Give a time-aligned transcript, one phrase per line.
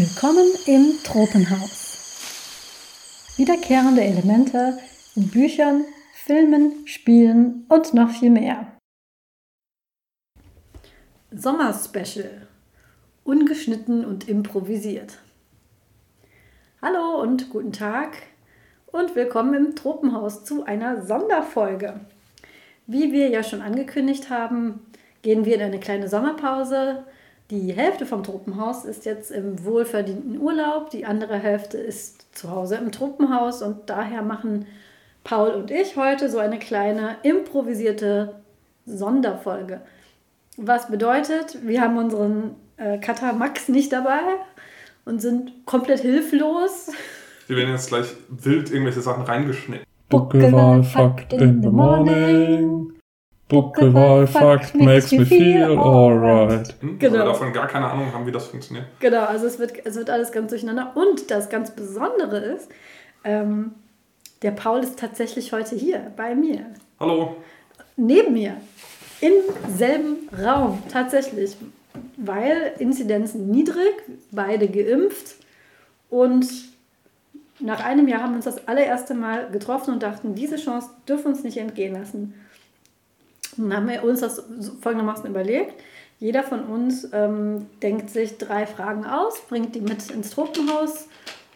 [0.00, 1.98] Willkommen im Tropenhaus.
[3.36, 4.78] Wiederkehrende Elemente
[5.14, 5.84] in Büchern,
[6.14, 8.78] Filmen, Spielen und noch viel mehr.
[11.30, 12.48] Sommerspecial.
[13.24, 15.18] Ungeschnitten und improvisiert.
[16.80, 18.16] Hallo und guten Tag
[18.86, 22.00] und willkommen im Tropenhaus zu einer Sonderfolge.
[22.86, 24.80] Wie wir ja schon angekündigt haben,
[25.20, 27.04] gehen wir in eine kleine Sommerpause
[27.50, 32.76] die Hälfte vom Truppenhaus ist jetzt im wohlverdienten Urlaub, die andere Hälfte ist zu Hause
[32.76, 34.66] im Truppenhaus und daher machen
[35.24, 38.36] Paul und ich heute so eine kleine improvisierte
[38.86, 39.80] Sonderfolge.
[40.56, 44.20] Was bedeutet, wir haben unseren äh, Cutter Max nicht dabei
[45.04, 46.90] und sind komplett hilflos.
[47.48, 49.84] Wir werden jetzt gleich wild irgendwelche Sachen reingeschnitten.
[50.08, 52.99] Buckelwahl Fakt in the morning.
[53.50, 56.74] Buckelwahl-Fakt makes me feel alright.
[56.80, 56.98] Hm?
[56.98, 57.12] Genau.
[57.12, 58.86] Weil wir davon gar keine Ahnung haben, wie das funktioniert.
[59.00, 60.92] Genau, also es wird, es wird alles ganz durcheinander.
[60.94, 62.70] Und das ganz Besondere ist,
[63.24, 63.72] ähm,
[64.42, 66.64] der Paul ist tatsächlich heute hier bei mir.
[66.98, 67.36] Hallo.
[67.96, 68.56] Neben mir.
[69.20, 69.32] Im
[69.76, 71.56] selben Raum, tatsächlich.
[72.16, 73.92] Weil Inzidenzen niedrig,
[74.30, 75.34] beide geimpft.
[76.08, 76.46] Und
[77.58, 81.32] nach einem Jahr haben wir uns das allererste Mal getroffen und dachten, diese Chance dürfen
[81.32, 82.34] uns nicht entgehen lassen.
[83.68, 84.42] Dann haben wir uns das
[84.80, 85.74] folgendermaßen überlegt.
[86.18, 91.08] Jeder von uns ähm, denkt sich drei Fragen aus, bringt die mit ins Tropenhaus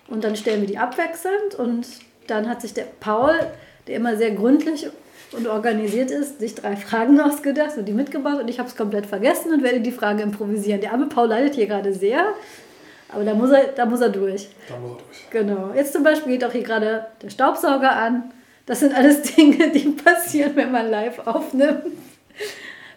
[0.08, 1.54] und dann stellen wir die abwechselnd.
[1.54, 1.86] Und
[2.26, 3.34] dann hat sich der Paul,
[3.86, 4.88] der immer sehr gründlich
[5.32, 9.06] und organisiert ist, sich drei Fragen ausgedacht und die mitgebracht und ich habe es komplett
[9.06, 10.80] vergessen und werde die Frage improvisieren.
[10.80, 12.26] Der arme Paul leidet hier gerade sehr,
[13.08, 14.48] aber da muss er, da muss er durch.
[14.68, 15.30] Da muss er durch.
[15.30, 15.72] Genau.
[15.74, 18.32] Jetzt zum Beispiel geht auch hier gerade der Staubsauger an.
[18.66, 21.84] Das sind alles Dinge, die passieren, wenn man live aufnimmt.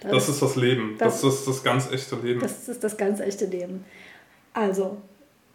[0.02, 0.96] Das, das ist das Leben.
[0.98, 2.40] Das, das, ist das ganz echte Leben.
[2.40, 3.84] Das ist das ganz echte Leben.
[4.54, 4.98] Also,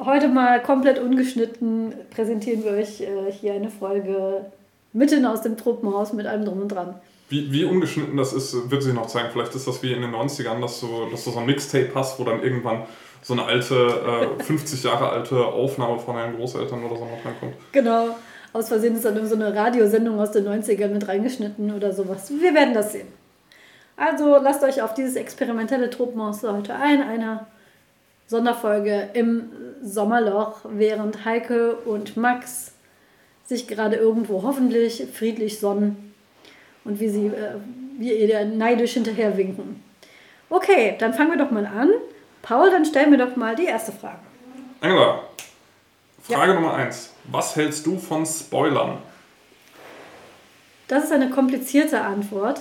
[0.01, 4.47] heute mal komplett ungeschnitten präsentieren wir euch äh, hier eine Folge
[4.93, 6.97] mitten aus dem Truppenhaus mit allem drum und dran.
[7.31, 9.29] Wie, wie ungeschnitten das ist, wird sich noch zeigen.
[9.33, 12.19] Vielleicht ist das wie in den 90ern, dass du, dass du so ein Mixtape hast,
[12.19, 12.83] wo dann irgendwann
[13.23, 17.55] so eine alte, äh, 50 Jahre alte Aufnahme von deinen Großeltern oder so noch reinkommt.
[17.71, 18.17] Genau
[18.53, 22.31] aus Versehen ist dann so eine Radiosendung aus den 90ern mit reingeschnitten oder sowas.
[22.31, 23.09] Wir werden das sehen.
[23.97, 27.03] Also lasst euch auf dieses experimentelle Tropenmonster heute ein.
[27.03, 27.47] Eine
[28.27, 29.51] Sonderfolge im
[29.83, 32.73] Sommerloch, während Heike und Max
[33.45, 36.15] sich gerade irgendwo hoffentlich friedlich sonnen
[36.85, 37.57] und wie sie äh,
[37.99, 39.83] wie ihr neidisch hinterher winken.
[40.49, 41.91] Okay, dann fangen wir doch mal an.
[42.43, 44.19] Paul, dann stellen wir doch mal die erste Frage.
[44.81, 45.23] Angela,
[46.23, 46.55] Frage ja.
[46.55, 47.12] Nummer eins.
[47.25, 48.99] Was hältst du von Spoilern?
[50.89, 52.61] Das ist eine komplizierte Antwort.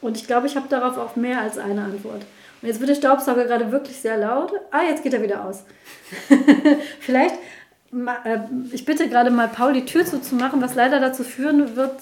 [0.00, 2.22] Und ich glaube, ich habe darauf auch mehr als eine Antwort.
[2.60, 4.52] Und jetzt wird der Staubsauger gerade wirklich sehr laut.
[4.70, 5.64] Ah, jetzt geht er wieder aus.
[7.00, 7.36] Vielleicht,
[8.24, 8.38] äh,
[8.72, 12.00] ich bitte gerade mal Paul, die Tür zuzumachen, was leider dazu führen wird,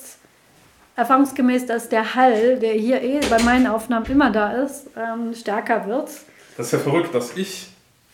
[0.97, 5.87] erfahrungsgemäß, dass der Hall, der hier eh bei meinen Aufnahmen immer da ist, ähm, stärker
[5.87, 6.11] wird.
[6.57, 7.70] Das ist ja verrückt, dass ich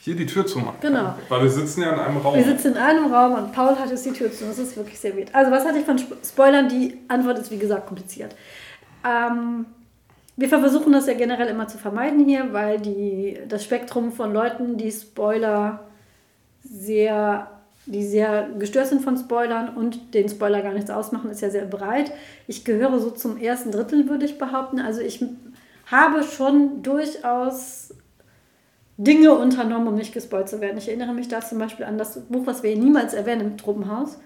[0.06, 0.78] hier die Tür zumachen.
[0.80, 1.16] Genau.
[1.28, 2.36] Weil wir sitzen ja in einem Raum.
[2.36, 4.44] Wir sitzen in einem Raum und Paul hat jetzt die Tür zu.
[4.44, 5.34] Das ist wirklich sehr weird.
[5.34, 6.68] Also, was hatte ich von Spoilern?
[6.68, 8.36] Die Antwort ist, wie gesagt, kompliziert.
[9.04, 9.66] Ähm,
[10.36, 14.76] wir versuchen das ja generell immer zu vermeiden hier, weil die, das Spektrum von Leuten,
[14.76, 15.80] die Spoiler
[16.62, 17.50] sehr,
[17.86, 21.64] die sehr gestört sind von Spoilern und den Spoiler gar nichts ausmachen, ist ja sehr
[21.64, 22.12] breit.
[22.46, 24.78] Ich gehöre so zum ersten Drittel, würde ich behaupten.
[24.78, 25.24] Also ich
[25.86, 27.92] habe schon durchaus
[28.98, 30.78] Dinge unternommen, um nicht gespoilt zu werden.
[30.78, 34.18] Ich erinnere mich da zum Beispiel an das Buch, was wir niemals erwähnen im Truppenhaus.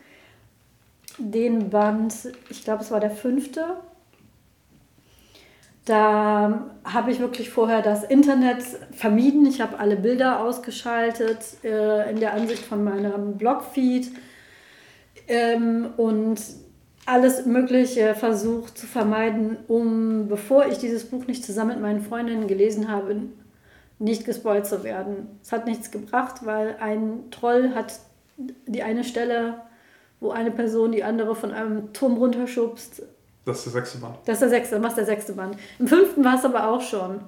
[1.19, 2.15] Den Band,
[2.49, 3.65] ich glaube, es war der fünfte.
[5.85, 9.45] Da habe ich wirklich vorher das Internet vermieden.
[9.47, 14.13] Ich habe alle Bilder ausgeschaltet äh, in der Ansicht von meinem Blogfeed
[15.27, 16.41] ähm, und
[17.07, 22.47] alles Mögliche versucht zu vermeiden, um, bevor ich dieses Buch nicht zusammen mit meinen Freundinnen
[22.47, 23.17] gelesen habe,
[24.01, 25.39] nicht gespoilt zu werden.
[25.43, 28.01] Es hat nichts gebracht, weil ein Troll hat
[28.67, 29.61] die eine Stelle,
[30.21, 33.03] wo eine Person die andere von einem Turm runterschubst.
[33.45, 34.17] Das ist der sechste Band.
[34.25, 35.57] Das ist der sechste, was der sechste Band.
[35.79, 37.21] Im fünften war es aber auch schon.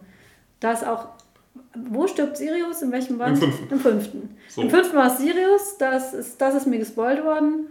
[0.60, 1.08] Da ist auch.
[1.74, 2.80] Wo stirbt Sirius?
[2.82, 3.42] In welchem Band?
[3.42, 3.72] Im fünften.
[3.72, 4.38] Im fünften.
[4.48, 4.62] So.
[4.62, 7.66] Im fünften war es Sirius, das ist, das ist mir gespoilt worden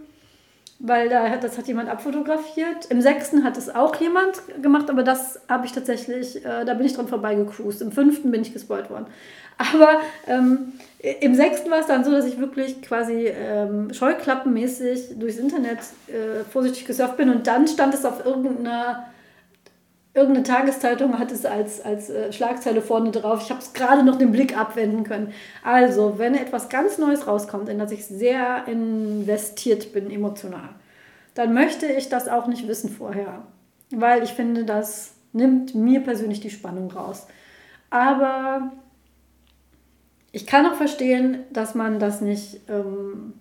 [0.84, 2.86] weil da hat, das hat jemand abfotografiert.
[2.90, 6.84] Im sechsten hat es auch jemand gemacht, aber das habe ich tatsächlich, äh, da bin
[6.84, 7.82] ich dran vorbeigecruised.
[7.82, 9.06] Im fünften bin ich gespoilt worden.
[9.58, 10.72] Aber ähm,
[11.20, 16.42] im sechsten war es dann so, dass ich wirklich quasi ähm, scheuklappenmäßig durchs Internet äh,
[16.50, 19.06] vorsichtig gesurft bin und dann stand es auf irgendeiner
[20.14, 23.42] irgendeine Tageszeitung hat es als, als äh, Schlagzeile vorne drauf.
[23.42, 25.32] Ich habe es gerade noch den Blick abwenden können.
[25.62, 30.70] Also, wenn etwas ganz Neues rauskommt, in das ich sehr investiert bin, emotional,
[31.34, 33.44] dann möchte ich das auch nicht wissen vorher.
[33.90, 37.26] Weil ich finde, das nimmt mir persönlich die Spannung raus.
[37.88, 38.72] Aber
[40.30, 42.60] ich kann auch verstehen, dass man das nicht.
[42.68, 43.34] Ähm,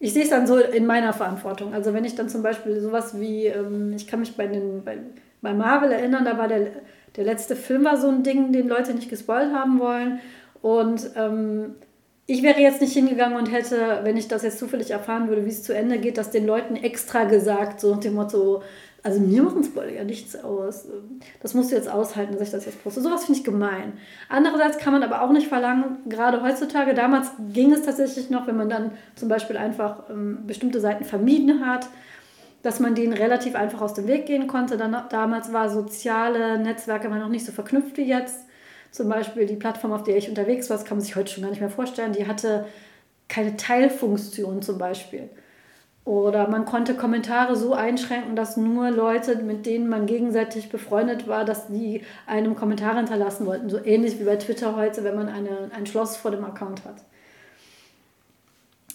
[0.00, 1.74] ich sehe es dann so in meiner Verantwortung.
[1.74, 4.98] Also wenn ich dann zum Beispiel sowas wie, ähm, ich kann mich bei den bei,
[5.40, 6.68] bei Marvel erinnern, da war der,
[7.16, 10.20] der letzte Film war so ein Ding, den Leute nicht gespoilt haben wollen.
[10.62, 11.74] Und ähm,
[12.26, 15.50] ich wäre jetzt nicht hingegangen und hätte, wenn ich das jetzt zufällig erfahren würde, wie
[15.50, 18.62] es zu Ende geht, das den Leuten extra gesagt, so nach dem Motto,
[19.02, 20.88] also mir machen Spoiler ja nichts aus.
[21.40, 23.00] Das musst du jetzt aushalten, dass ich das jetzt poste.
[23.00, 23.94] Sowas finde ich gemein.
[24.28, 28.56] Andererseits kann man aber auch nicht verlangen, gerade heutzutage, damals ging es tatsächlich noch, wenn
[28.56, 31.88] man dann zum Beispiel einfach ähm, bestimmte Seiten vermieden hat,
[32.68, 34.76] dass man denen relativ einfach aus dem Weg gehen konnte.
[34.76, 38.44] Dann, damals war soziale Netzwerke noch nicht so verknüpft wie jetzt.
[38.90, 41.44] Zum Beispiel die Plattform, auf der ich unterwegs war, das kann man sich heute schon
[41.44, 42.66] gar nicht mehr vorstellen, die hatte
[43.26, 45.30] keine Teilfunktion zum Beispiel.
[46.04, 51.46] Oder man konnte Kommentare so einschränken, dass nur Leute, mit denen man gegenseitig befreundet war,
[51.46, 53.70] dass die einem Kommentar hinterlassen wollten.
[53.70, 56.96] So ähnlich wie bei Twitter heute, wenn man eine, ein Schloss vor dem Account hat.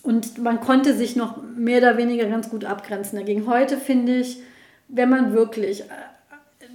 [0.03, 3.47] Und man konnte sich noch mehr oder weniger ganz gut abgrenzen dagegen.
[3.47, 4.41] Heute finde ich,
[4.89, 5.85] wenn man wirklich äh,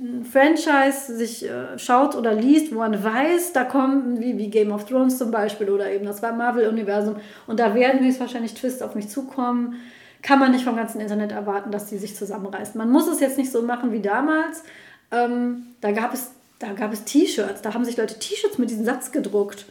[0.00, 4.72] ein Franchise sich äh, schaut oder liest, wo man weiß, da kommen, wie, wie Game
[4.72, 7.16] of Thrones zum Beispiel oder eben das Marvel-Universum
[7.46, 9.74] und da werden höchstwahrscheinlich Twists auf mich zukommen,
[10.22, 12.78] kann man nicht vom ganzen Internet erwarten, dass die sich zusammenreißen.
[12.78, 14.64] Man muss es jetzt nicht so machen wie damals.
[15.12, 18.84] Ähm, da gab es, da gab es T-Shirts, da haben sich Leute T-Shirts mit diesem
[18.84, 19.66] Satz gedruckt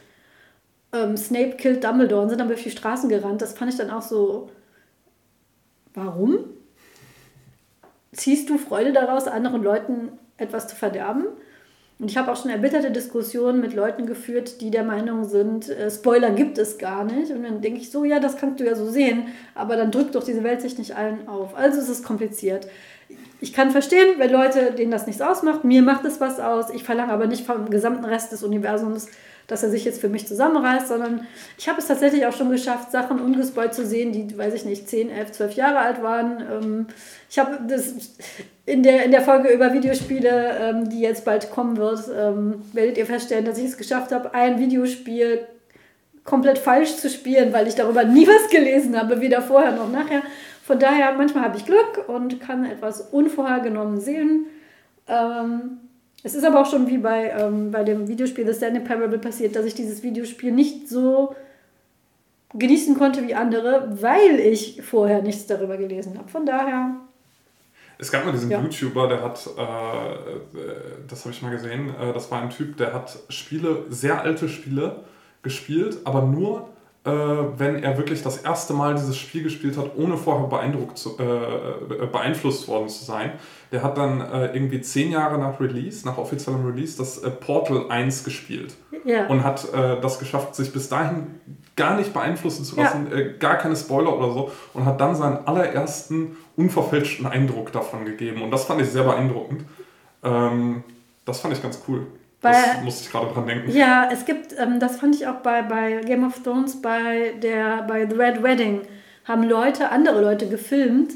[0.92, 3.42] ähm, Snape killt Dumbledore und sind dann durch die Straßen gerannt.
[3.42, 4.50] Das fand ich dann auch so,
[5.94, 6.44] warum?
[8.12, 11.26] Ziehst du Freude daraus, anderen Leuten etwas zu verderben?
[12.00, 15.90] Und ich habe auch schon erbitterte Diskussionen mit Leuten geführt, die der Meinung sind, äh,
[15.90, 17.32] Spoiler gibt es gar nicht.
[17.32, 20.14] Und dann denke ich so, ja, das kannst du ja so sehen, aber dann drückt
[20.14, 21.56] doch diese Welt sich nicht allen auf.
[21.56, 22.68] Also es ist kompliziert.
[23.40, 26.70] Ich kann verstehen, wenn Leute, denen das nichts ausmacht, mir macht es was aus.
[26.70, 29.08] Ich verlange aber nicht vom gesamten Rest des Universums,
[29.48, 32.92] dass er sich jetzt für mich zusammenreißt, sondern ich habe es tatsächlich auch schon geschafft,
[32.92, 36.40] Sachen ungespoilt zu sehen, die, weiß ich nicht, 10, 11, 12 Jahre alt waren.
[36.40, 36.86] Ähm,
[37.30, 37.94] ich habe das
[38.66, 42.98] in der, in der Folge über Videospiele, ähm, die jetzt bald kommen wird, ähm, werdet
[42.98, 45.46] ihr feststellen, dass ich es geschafft habe, ein Videospiel
[46.24, 50.22] komplett falsch zu spielen, weil ich darüber nie was gelesen habe, weder vorher noch nachher.
[50.62, 54.44] Von daher, manchmal habe ich Glück und kann etwas unvorhergenommen sehen.
[55.06, 55.78] Ähm,
[56.22, 59.54] es ist aber auch schon wie bei, ähm, bei dem Videospiel The Stanley Parable passiert,
[59.54, 61.34] dass ich dieses Videospiel nicht so
[62.54, 66.28] genießen konnte wie andere, weil ich vorher nichts darüber gelesen habe.
[66.28, 66.96] Von daher.
[67.98, 68.60] Es gab mal diesen ja.
[68.60, 70.74] YouTuber, der hat, äh, äh
[71.08, 74.48] das habe ich mal gesehen, äh, das war ein Typ, der hat Spiele, sehr alte
[74.48, 75.04] Spiele
[75.42, 76.68] gespielt, aber nur
[77.04, 81.16] äh, wenn er wirklich das erste Mal dieses Spiel gespielt hat, ohne vorher beeindruckt zu,
[81.18, 83.32] äh, beeinflusst worden zu sein.
[83.70, 87.90] Der hat dann äh, irgendwie zehn Jahre nach Release, nach offiziellem Release, das äh, Portal
[87.90, 88.74] 1 gespielt.
[89.04, 89.26] Ja.
[89.26, 91.40] Und hat äh, das geschafft, sich bis dahin
[91.76, 93.16] gar nicht beeinflussen zu lassen, ja.
[93.16, 94.50] Äh, gar keine Spoiler oder so.
[94.74, 98.42] Und hat dann seinen allerersten unverfälschten Eindruck davon gegeben.
[98.42, 99.64] Und das fand ich sehr beeindruckend.
[100.24, 100.82] Ähm,
[101.24, 102.06] das fand ich ganz cool.
[102.40, 103.70] Bei, das musste ich gerade dran denken.
[103.70, 107.82] Ja, es gibt, ähm, das fand ich auch bei, bei Game of Thrones, bei, der,
[107.82, 108.82] bei The Red Wedding,
[109.24, 111.12] haben Leute, andere Leute gefilmt,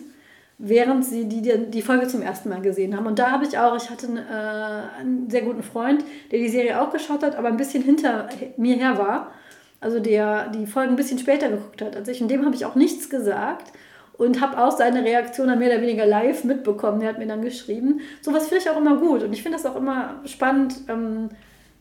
[0.64, 3.07] während sie die, die Folge zum ersten Mal gesehen haben.
[3.07, 6.49] Und da habe ich auch, ich hatte einen, äh, einen sehr guten Freund, der die
[6.49, 9.33] Serie auch geschaut hat, aber ein bisschen hinter mir her war.
[9.81, 12.23] Also der die Folgen ein bisschen später geguckt hat als ich.
[12.23, 13.73] Und dem habe ich auch nichts gesagt
[14.12, 17.00] und habe auch seine Reaktion dann mehr oder weniger live mitbekommen.
[17.00, 18.00] Der hat mir dann geschrieben.
[18.21, 21.31] Sowas finde ich auch immer gut und ich finde das auch immer spannend, ähm,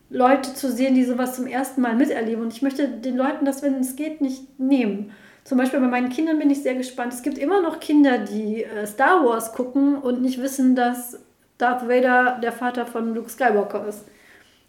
[0.09, 2.41] Leute zu sehen, die sowas zum ersten Mal miterleben.
[2.41, 5.11] Und ich möchte den Leuten das, wenn es geht, nicht nehmen.
[5.43, 7.13] Zum Beispiel bei meinen Kindern bin ich sehr gespannt.
[7.13, 11.19] Es gibt immer noch Kinder, die äh, Star Wars gucken und nicht wissen, dass
[11.57, 14.05] Darth Vader der Vater von Luke Skywalker ist.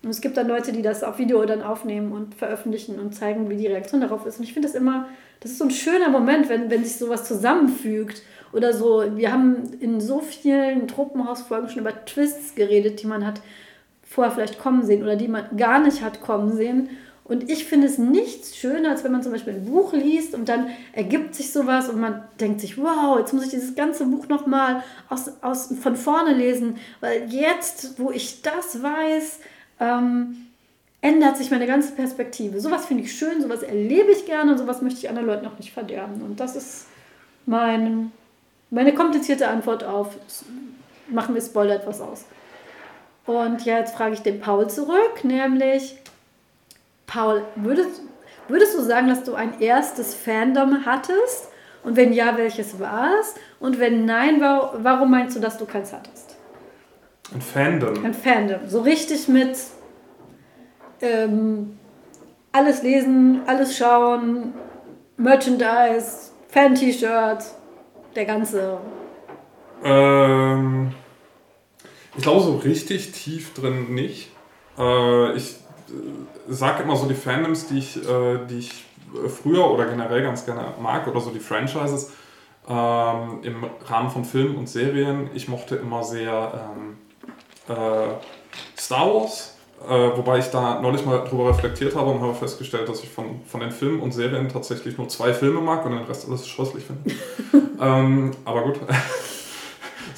[0.02, 3.48] Und es gibt dann Leute, die das auf Video dann aufnehmen und veröffentlichen und zeigen,
[3.50, 4.38] wie die Reaktion darauf ist.
[4.38, 5.06] Und ich finde das immer
[5.42, 8.22] das ist so ein schöner Moment, wenn, wenn sich sowas zusammenfügt.
[8.52, 13.40] Oder so, wir haben in so vielen Truppenhausfolgen schon über Twists geredet, die man hat
[14.04, 16.90] vorher vielleicht kommen sehen oder die man gar nicht hat kommen sehen.
[17.24, 20.48] Und ich finde es nichts schöner, als wenn man zum Beispiel ein Buch liest und
[20.48, 24.26] dann ergibt sich sowas und man denkt sich, wow, jetzt muss ich dieses ganze Buch
[24.28, 29.38] nochmal aus, aus, von vorne lesen, weil jetzt, wo ich das weiß,
[29.78, 30.48] ähm,
[31.00, 32.60] ändert sich meine ganze Perspektive.
[32.60, 35.58] Sowas finde ich schön, sowas erlebe ich gerne und sowas möchte ich anderen Leuten auch
[35.58, 36.22] nicht verderben.
[36.22, 36.86] Und das ist
[37.46, 38.12] mein,
[38.70, 40.16] meine komplizierte Antwort auf,
[41.08, 42.24] machen wir Spoiler etwas aus.
[43.26, 45.96] Und jetzt frage ich den Paul zurück, nämlich,
[47.06, 48.02] Paul, würdest,
[48.48, 51.48] würdest du sagen, dass du ein erstes Fandom hattest?
[51.84, 53.34] Und wenn ja, welches war es?
[53.58, 56.36] Und wenn nein, warum meinst du, dass du keins hattest?
[57.34, 58.04] Ein Fandom?
[58.04, 58.68] Ein Fandom.
[58.68, 59.56] So richtig mit
[61.00, 61.78] ähm,
[62.52, 64.52] alles lesen, alles schauen,
[65.16, 67.56] Merchandise, Fan-T-Shirts,
[68.14, 68.78] der ganze.
[69.82, 70.92] Ähm,
[72.16, 74.30] ich glaube, so richtig tief drin nicht.
[74.78, 75.56] Äh, ich
[76.52, 78.84] sage immer so die Fandoms, die ich, äh, die ich
[79.28, 82.12] früher oder generell ganz gerne mag, oder so die Franchises
[82.68, 85.30] ähm, im Rahmen von Filmen und Serien.
[85.34, 86.98] Ich mochte immer sehr ähm,
[87.68, 89.56] äh, Star Wars,
[89.88, 93.42] äh, wobei ich da neulich mal drüber reflektiert habe und habe festgestellt, dass ich von,
[93.46, 96.84] von den Filmen und Serien tatsächlich nur zwei Filme mag und den Rest alles scheußlich
[96.84, 97.14] finde.
[97.80, 98.80] ähm, aber gut.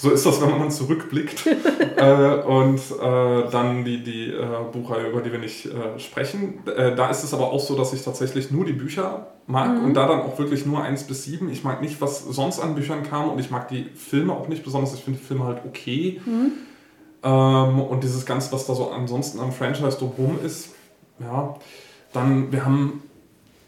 [0.04, 1.46] So ist das, wenn man zurückblickt.
[1.96, 6.62] äh, und äh, dann die, die äh, Buchreihe, über die wir nicht äh, sprechen.
[6.66, 9.87] Äh, da ist es aber auch so, dass ich tatsächlich nur die Bücher mag mhm.
[9.87, 11.49] und da dann auch wirklich nur 1 bis 7.
[11.49, 14.62] Ich mag nicht, was sonst an Büchern kam und ich mag die Filme auch nicht
[14.62, 14.92] besonders.
[14.92, 16.20] Ich finde die Filme halt okay.
[16.26, 16.52] Mhm.
[17.23, 20.75] Ähm, und dieses Ganze, was da so ansonsten am Franchise drumherum ist,
[21.18, 21.54] ja,
[22.12, 23.02] dann, wir haben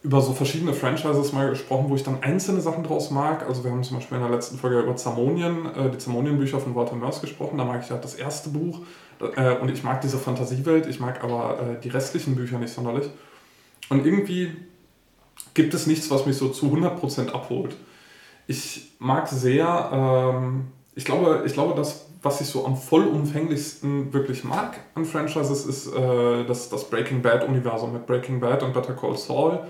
[0.07, 3.45] über so verschiedene Franchises mal gesprochen, wo ich dann einzelne Sachen draus mag.
[3.49, 6.77] Also wir haben zum Beispiel in der letzten Folge über Zamonien, äh, die Zamonien-Bücher von
[6.77, 7.59] Walter Mörs gesprochen.
[7.59, 8.83] Da mag ich halt das erste Buch
[9.37, 13.11] äh, und ich mag diese Fantasiewelt, ich mag aber äh, die restlichen Bücher nicht sonderlich.
[13.89, 14.53] Und irgendwie
[15.55, 17.77] gibt es nichts, was mich so zu 100% abholt.
[18.47, 24.45] Ich mag sehr, ähm, ich, glaube, ich glaube, dass was ich so am vollumfänglichsten wirklich
[24.45, 29.17] mag an Franchises, ist äh, das, das Breaking Bad-Universum mit Breaking Bad und Better Call
[29.17, 29.61] Saul.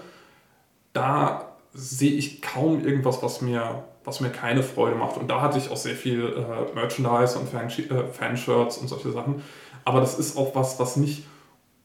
[0.96, 5.18] Da sehe ich kaum irgendwas, was mir, was mir keine Freude macht.
[5.18, 9.12] Und da hatte ich auch sehr viel äh, Merchandise und Fan äh, Fanshirts und solche
[9.12, 9.42] Sachen.
[9.84, 11.24] Aber das ist auch was, was nicht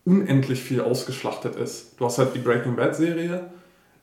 [0.05, 1.99] unendlich viel ausgeschlachtet ist.
[1.99, 3.51] Du hast halt die Breaking Bad-Serie,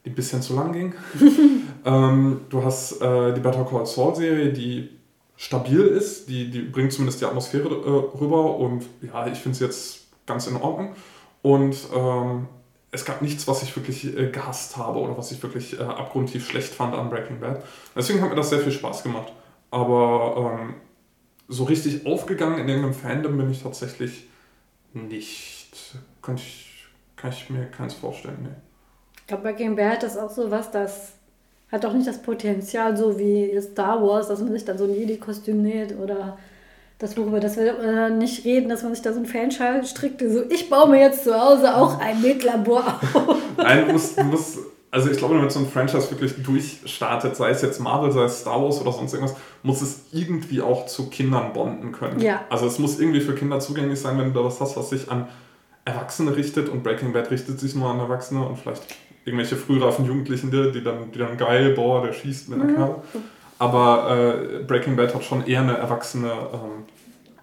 [0.05, 0.95] die ein bisschen zu lang ging.
[1.87, 4.91] ähm, du hast äh, die Better Call Saul-Serie, die
[5.37, 6.29] stabil ist.
[6.29, 10.47] Die, die bringt zumindest die Atmosphäre äh, rüber und ja, ich finde es jetzt ganz
[10.47, 10.95] in Ordnung.
[11.41, 12.47] Und ähm,
[12.91, 16.49] es gab nichts, was ich wirklich äh, gehasst habe oder was ich wirklich äh, abgrundtief
[16.49, 17.63] schlecht fand an Breaking Bad.
[17.95, 19.33] Deswegen hat mir das sehr viel Spaß gemacht.
[19.71, 20.75] Aber ähm,
[21.49, 24.29] so richtig aufgegangen in irgendeinem Fandom bin ich tatsächlich
[24.95, 25.71] nicht.
[26.23, 28.57] Kann ich, kann ich mir keins vorstellen, nee.
[29.21, 31.13] Ich glaube, Breaking Bad ist auch so was, das
[31.71, 34.95] hat auch nicht das Potenzial, so wie Star Wars, dass man sich dann so ein
[34.95, 36.39] Jedi-Kostüm näht oder
[36.99, 40.21] das, worüber das wir äh, nicht reden, dass man sich da so ein Fanschal strickt.
[40.21, 43.37] So, ich baue mir jetzt zu Hause auch ein Mitlabor auf.
[43.57, 44.59] Nein, du musst, du musst,
[44.91, 48.41] also ich glaube, wenn so ein Franchise wirklich durchstartet, sei es jetzt Marvel, sei es
[48.41, 52.21] Star Wars oder sonst irgendwas, muss es irgendwie auch zu Kindern bonden können.
[52.21, 52.45] Ja.
[52.51, 55.09] Also es muss irgendwie für Kinder zugänglich sein, wenn du da was hast, was sich
[55.09, 55.29] an
[55.85, 58.83] Erwachsene richtet und Breaking Bad richtet sich nur an Erwachsene und vielleicht
[59.25, 62.75] irgendwelche frühreifen Jugendlichen, die dann, die dann geil, boah, der schießt mit einer mhm.
[62.75, 63.03] Knarre.
[63.59, 66.85] Aber äh, Breaking Bad hat schon eher eine erwachsene ähm,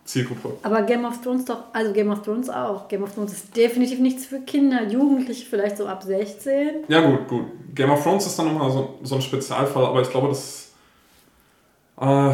[0.05, 0.53] Zielgruppe.
[0.63, 2.87] Aber Game of Thrones doch, also Game of Thrones auch.
[2.87, 6.85] Game of Thrones ist definitiv nichts für Kinder, Jugendliche vielleicht so ab 16.
[6.87, 7.45] Ja, gut, gut.
[7.73, 10.71] Game of Thrones ist dann nochmal so, so ein Spezialfall, aber ich glaube, das.
[11.99, 12.31] Äh,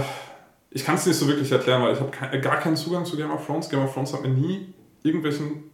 [0.73, 3.17] ich kann es nicht so wirklich erklären, weil ich habe ke gar keinen Zugang zu
[3.17, 3.69] Game of Thrones.
[3.69, 4.73] Game of Thrones hat mir nie
[5.03, 5.71] irgendwelchen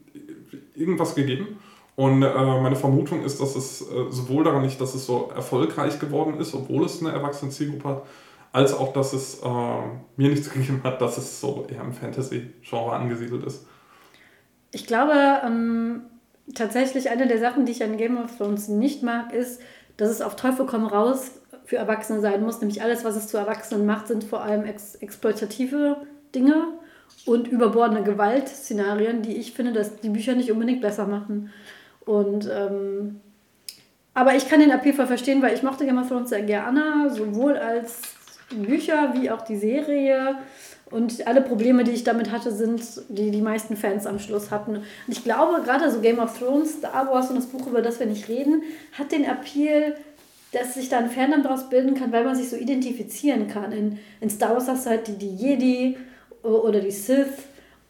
[0.75, 1.59] irgendwas gegeben.
[1.98, 5.98] Und äh, meine Vermutung ist, dass es äh, sowohl daran nicht, dass es so erfolgreich
[5.98, 8.04] geworden ist, obwohl es eine erwachsene Zielgruppe hat,
[8.51, 9.48] als auch, dass es äh,
[10.16, 13.66] mir nichts gegeben hat, dass es so eher im Fantasy-Genre angesiedelt ist.
[14.72, 16.04] Ich glaube, ähm,
[16.54, 19.60] tatsächlich eine der Sachen, die ich an Game of Thrones nicht mag, ist,
[19.98, 21.32] dass es auf Teufel komm raus
[21.66, 22.62] für Erwachsene sein muss.
[22.62, 25.98] Nämlich alles, was es zu Erwachsenen macht, sind vor allem ex exploitative
[26.36, 26.68] Dinge
[27.25, 31.51] und überbordene Gewaltszenarien, die ich finde, dass die Bücher nicht unbedingt besser machen.
[32.07, 33.21] Und ähm,
[34.17, 37.11] aber ich kann den Appeal voll verstehen, weil ich mochte Game of Thrones sehr gerne,
[37.13, 38.01] sowohl als
[38.49, 40.37] Bücher wie auch die Serie.
[40.89, 44.77] Und alle Probleme, die ich damit hatte, sind, die die meisten Fans am Schluss hatten.
[44.77, 47.99] Und ich glaube, gerade so Game of Thrones, Star Wars und das Buch, über das
[47.99, 48.63] wir nicht reden,
[48.97, 49.95] hat den Appeal,
[50.53, 53.71] dass sich da ein Fandom daraus bilden kann, weil man sich so identifizieren kann.
[53.71, 55.97] In, in Star Wars hast du halt die, die Jedi
[56.41, 57.27] oder die Sith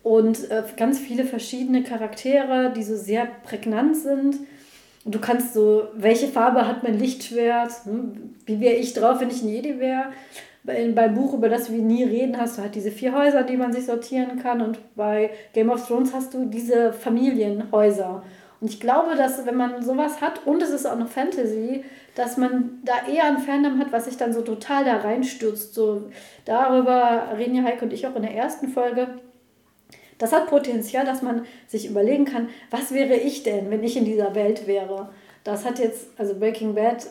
[0.08, 4.38] und äh, ganz viele verschiedene Charaktere, die so sehr prägnant sind.
[5.04, 7.72] Und du kannst so, welche Farbe hat mein Lichtschwert?
[7.84, 8.36] Hm?
[8.46, 10.06] Wie wäre ich drauf, wenn ich ein Jedi wäre?
[10.64, 13.58] Bei, beim Buch, über das wir nie reden, hast du halt diese vier Häuser, die
[13.58, 14.62] man sich sortieren kann.
[14.62, 18.24] Und bei Game of Thrones hast du diese Familienhäuser.
[18.62, 21.84] Und ich glaube, dass wenn man sowas hat und es ist auch noch Fantasy,
[22.16, 25.76] dass man da eher ein Fandom hat, was sich dann so total da reinstürzt.
[25.76, 26.10] So
[26.46, 29.10] darüber reden ja Heike und ich auch in der ersten Folge
[30.17, 34.05] Das hat Potenzial, dass man sich überlegen kann, was wäre ich denn, wenn ich in
[34.05, 35.09] dieser Welt wäre.
[35.43, 37.07] Das hat jetzt, also Breaking Bad,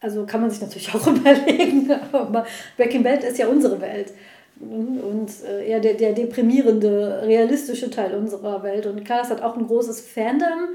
[0.00, 2.46] also kann man sich natürlich auch überlegen, aber
[2.76, 4.12] Breaking Bad ist ja unsere Welt.
[4.60, 8.86] Und äh, eher der, der deprimierende, realistische Teil unserer Welt.
[8.86, 10.68] Und klar, das hat auch ein großes Fandom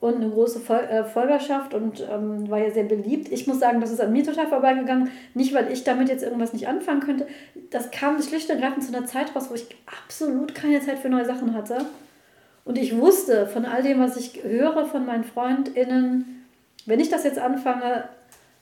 [0.00, 3.32] und eine große äh, Folgerschaft und ähm, war ja sehr beliebt.
[3.32, 5.10] Ich muss sagen, das ist an mir total vorbeigegangen.
[5.34, 7.26] Nicht, weil ich damit jetzt irgendwas nicht anfangen könnte.
[7.70, 11.08] Das kam schlicht und ergreifend zu einer Zeit raus, wo ich absolut keine Zeit für
[11.08, 11.78] neue Sachen hatte.
[12.64, 16.44] Und ich wusste von all dem, was ich höre von meinen FreundInnen,
[16.86, 18.04] wenn ich das jetzt anfange,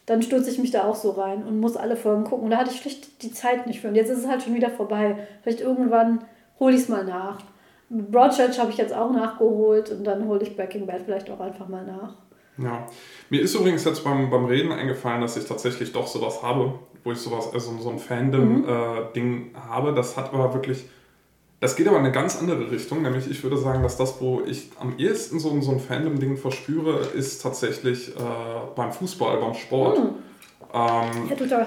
[0.06, 2.44] dann stürze ich mich da auch so rein und muss alle Folgen gucken.
[2.44, 3.88] Und da hatte ich schlicht die Zeit nicht für.
[3.88, 5.16] Und jetzt ist es halt schon wieder vorbei.
[5.42, 6.24] Vielleicht irgendwann
[6.58, 7.40] hole ich es mal nach.
[7.88, 11.68] Broadchurch habe ich jetzt auch nachgeholt und dann hole ich Breaking Bad vielleicht auch einfach
[11.68, 12.14] mal nach.
[12.58, 12.86] Ja,
[13.28, 17.12] mir ist übrigens jetzt beim, beim Reden eingefallen, dass ich tatsächlich doch sowas habe, wo
[17.12, 19.50] ich sowas, also so ein Fandom-Ding mhm.
[19.54, 19.92] äh, habe.
[19.92, 20.86] Das hat aber wirklich,
[21.60, 24.40] das geht aber in eine ganz andere Richtung, nämlich ich würde sagen, dass das, wo
[24.46, 28.20] ich am ehesten so, so ein Fandom-Ding verspüre, ist tatsächlich äh,
[28.74, 29.98] beim Fußball, beim Sport.
[29.98, 30.08] Mhm.
[30.72, 31.66] Ähm, ja, total.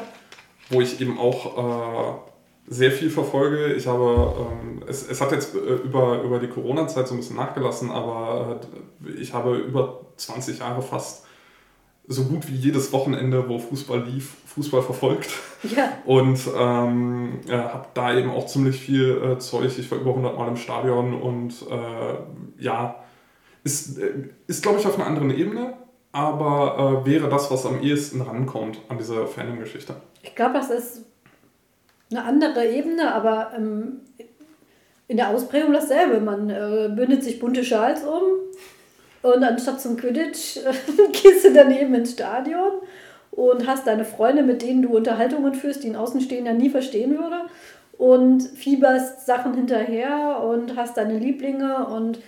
[0.70, 2.28] Wo ich eben auch äh,
[2.70, 3.74] sehr viel verfolge.
[3.74, 7.36] Ich habe, ähm, es, es hat jetzt äh, über, über die Corona-Zeit so ein bisschen
[7.36, 8.62] nachgelassen, aber
[9.06, 11.26] äh, ich habe über 20 Jahre fast
[12.08, 15.30] so gut wie jedes Wochenende, wo Fußball lief, Fußball verfolgt.
[15.64, 15.98] Ja.
[16.06, 19.78] Und ähm, äh, habe da eben auch ziemlich viel äh, Zeug.
[19.78, 23.04] Ich war über 100 Mal im Stadion und äh, ja,
[23.64, 25.74] ist, äh, ist glaube ich, auf einer anderen Ebene,
[26.12, 29.96] aber wäre das, was am ehesten rankommt an diese Fandom-Geschichte.
[30.24, 31.06] Ich glaube, das ist
[32.12, 34.01] eine andere Ebene, aber ähm,
[35.10, 36.22] in der Ausprägung dasselbe.
[36.22, 38.22] Man äh, bündet sich bunte Schals um
[39.22, 40.72] und anstatt zum Quidditch äh,
[41.12, 42.72] gehst du daneben ins Stadion
[43.32, 47.42] und hast deine Freunde, mit denen du Unterhaltungen führst, die ein Außenstehender nie verstehen würde
[47.98, 52.20] und fieberst Sachen hinterher und hast deine Lieblinge und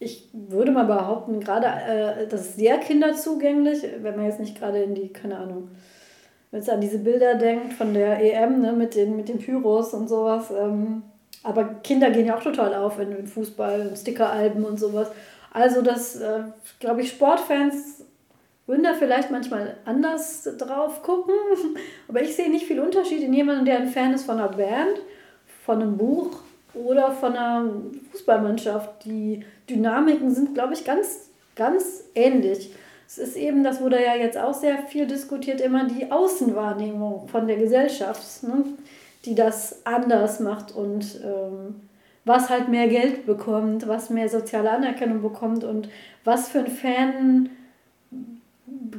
[0.00, 4.82] ich würde mal behaupten, gerade äh, das ist sehr kinderzugänglich, wenn man jetzt nicht gerade
[4.82, 5.70] in die, keine Ahnung,
[6.50, 9.92] wenn es an diese Bilder denkt von der EM ne, mit, den, mit den Pyros
[9.94, 10.50] und sowas.
[10.50, 11.02] Ähm,
[11.42, 15.08] aber Kinder gehen ja auch total auf in, in Fußball, in Stickeralben und sowas.
[15.52, 16.42] Also das, äh,
[16.80, 18.04] glaube ich, Sportfans
[18.66, 21.34] würden da vielleicht manchmal anders drauf gucken.
[22.08, 25.00] Aber ich sehe nicht viel Unterschied in jemandem, der ein Fan ist von einer Band,
[25.64, 26.40] von einem Buch
[26.74, 27.70] oder von einer
[28.12, 29.04] Fußballmannschaft.
[29.04, 32.70] Die Dynamiken sind, glaube ich, ganz, ganz ähnlich
[33.08, 37.46] es ist eben, das wurde ja jetzt auch sehr viel diskutiert, immer die Außenwahrnehmung von
[37.46, 38.64] der Gesellschaft, ne?
[39.24, 41.76] die das anders macht und ähm,
[42.26, 45.88] was halt mehr Geld bekommt, was mehr soziale Anerkennung bekommt und
[46.24, 47.48] was für ein Fan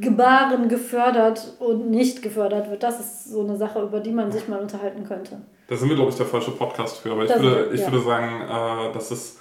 [0.01, 2.81] Gebaren gefördert und nicht gefördert wird.
[2.81, 5.37] Das ist so eine Sache, über die man sich mal unterhalten könnte.
[5.67, 7.11] Da sind wir, glaube ich, der falsche Podcast für.
[7.11, 7.91] Aber ich, würde, ich ja.
[7.91, 9.37] würde sagen, äh, dass es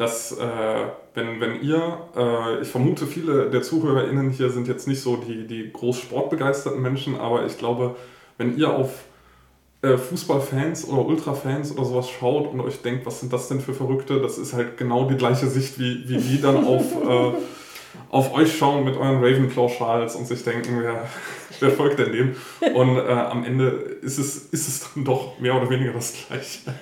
[0.00, 5.02] dass äh, wenn, wenn ihr, äh, ich vermute, viele der ZuhörerInnen hier sind jetzt nicht
[5.02, 7.96] so die, die groß sportbegeisterten Menschen, aber ich glaube,
[8.38, 9.04] wenn ihr auf
[9.82, 13.74] äh, Fußballfans oder Ultrafans oder sowas schaut und euch denkt, was sind das denn für
[13.74, 17.32] Verrückte, das ist halt genau die gleiche Sicht, wie, wie die dann auf, äh,
[18.08, 21.08] auf euch schauen mit euren Ravenclaw-Schals und sich denken, wer,
[21.60, 22.36] wer folgt denn dem?
[22.74, 23.66] Und äh, am Ende
[24.00, 26.72] ist es, ist es dann doch mehr oder weniger das Gleiche.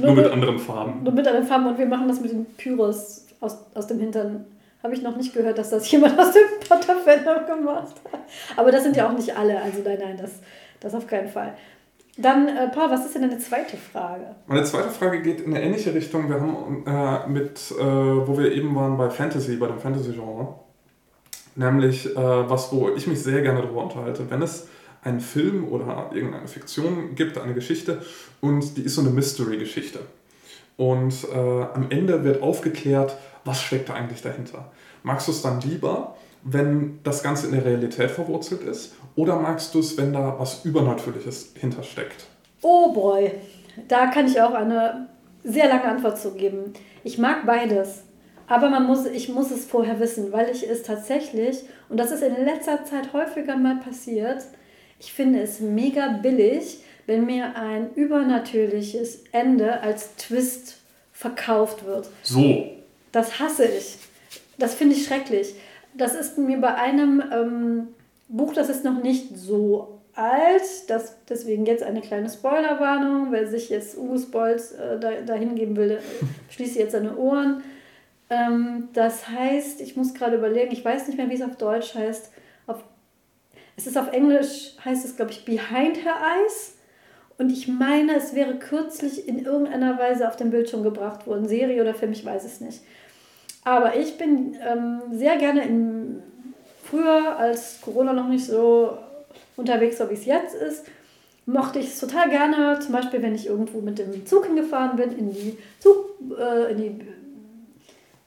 [0.00, 1.02] Nur, mit, mit anderen Farben.
[1.02, 4.46] Nur mit anderen Farben und wir machen das mit den Pyros aus, aus dem Hintern.
[4.82, 8.20] Habe ich noch nicht gehört, dass das jemand aus dem Potter-Fandom gemacht hat.
[8.56, 10.32] Aber das sind ja auch nicht alle, also nein, nein, das,
[10.80, 11.54] das auf keinen Fall.
[12.16, 14.24] Dann, äh, Paul, was ist denn deine zweite Frage?
[14.46, 16.28] Meine zweite Frage geht in eine ähnliche Richtung.
[16.28, 20.54] Wir haben äh, mit, äh, wo wir eben waren bei Fantasy, bei dem Fantasy-Genre,
[21.54, 24.28] nämlich äh, was, wo ich mich sehr gerne darüber unterhalte.
[24.30, 24.68] Wenn es
[25.02, 28.02] einen Film oder irgendeine Fiktion gibt, eine Geschichte
[28.40, 30.00] und die ist so eine Mystery-Geschichte.
[30.76, 34.70] Und äh, am Ende wird aufgeklärt, was steckt da eigentlich dahinter.
[35.02, 38.94] Magst du es dann lieber, wenn das Ganze in der Realität verwurzelt ist?
[39.14, 42.26] Oder magst du es, wenn da was Übernatürliches hintersteckt?
[42.62, 43.32] Oh boy,
[43.88, 45.08] da kann ich auch eine
[45.44, 46.72] sehr lange Antwort zu geben.
[47.04, 48.04] Ich mag beides.
[48.46, 52.22] Aber man muss, ich muss es vorher wissen, weil ich es tatsächlich, und das ist
[52.22, 54.44] in letzter Zeit häufiger mal passiert,
[55.00, 60.76] ich finde es mega billig, wenn mir ein übernatürliches Ende als Twist
[61.12, 62.08] verkauft wird.
[62.22, 62.70] So.
[63.10, 63.96] Das hasse ich.
[64.58, 65.54] Das finde ich schrecklich.
[65.94, 67.88] Das ist mir bei einem ähm,
[68.28, 73.32] Buch, das ist noch nicht so alt, das, deswegen jetzt eine kleine Spoilerwarnung.
[73.32, 75.98] Wer sich jetzt ungespoilt äh, da, dahin geben will,
[76.50, 77.62] schließe jetzt seine Ohren.
[78.28, 81.94] Ähm, das heißt, ich muss gerade überlegen, ich weiß nicht mehr, wie es auf Deutsch
[81.94, 82.30] heißt.
[83.80, 86.74] Es ist auf Englisch, heißt es, glaube ich, Behind Her Eyes.
[87.38, 91.80] Und ich meine, es wäre kürzlich in irgendeiner Weise auf den Bildschirm gebracht worden, Serie
[91.80, 92.82] oder Film, ich weiß es nicht.
[93.64, 96.22] Aber ich bin ähm, sehr gerne in,
[96.84, 98.98] früher, als Corona noch nicht so
[99.56, 100.84] unterwegs war, wie es jetzt ist,
[101.46, 105.18] mochte ich es total gerne, zum Beispiel, wenn ich irgendwo mit dem Zug hingefahren bin,
[105.18, 107.00] in die, Zug, äh, in die,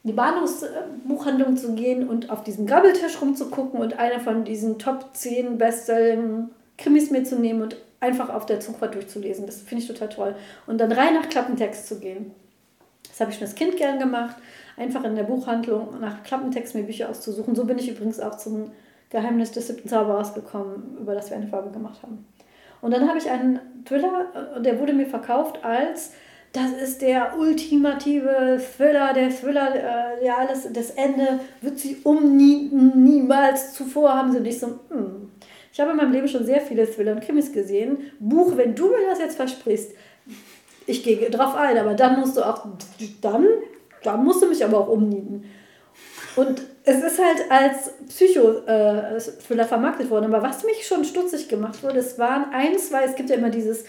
[0.03, 5.09] in die Bahnhofsbuchhandlung zu gehen und auf diesem Grabbeltisch rumzugucken und einer von diesen Top
[5.13, 9.45] 10 bestellenden Krimis mir zu nehmen und einfach auf der Zugfahrt durchzulesen.
[9.45, 10.35] Das finde ich total toll.
[10.67, 12.31] Und dann rein nach Klappentext zu gehen.
[13.07, 14.35] Das habe ich schon als Kind gern gemacht.
[14.75, 17.55] Einfach in der Buchhandlung nach Klappentext mir Bücher auszusuchen.
[17.55, 18.71] So bin ich übrigens auch zum
[19.09, 22.25] Geheimnis des siebten Zauberers gekommen, über das wir eine Folge gemacht haben.
[22.81, 26.11] Und dann habe ich einen Thriller, äh, der wurde mir verkauft als,
[26.53, 33.03] das ist der ultimative Thriller, der Thriller, äh, ja alles, das Ende wird sie umnieten,
[33.03, 35.31] niemals zuvor haben sie nicht so, hm.
[35.71, 38.11] Ich habe in meinem Leben schon sehr viele Thriller und Krimis gesehen.
[38.19, 39.93] Buch, wenn du mir das jetzt versprichst,
[40.85, 42.67] ich gehe drauf ein, aber dann musst du auch,
[43.21, 43.47] dann,
[44.03, 45.45] dann musst du mich aber auch umnieten.
[46.35, 50.33] Und es ist halt als Psycho-Thriller äh, vermarktet worden.
[50.33, 53.49] Aber was mich schon stutzig gemacht wurde, es waren ein, zwei, es gibt ja immer
[53.49, 53.85] dieses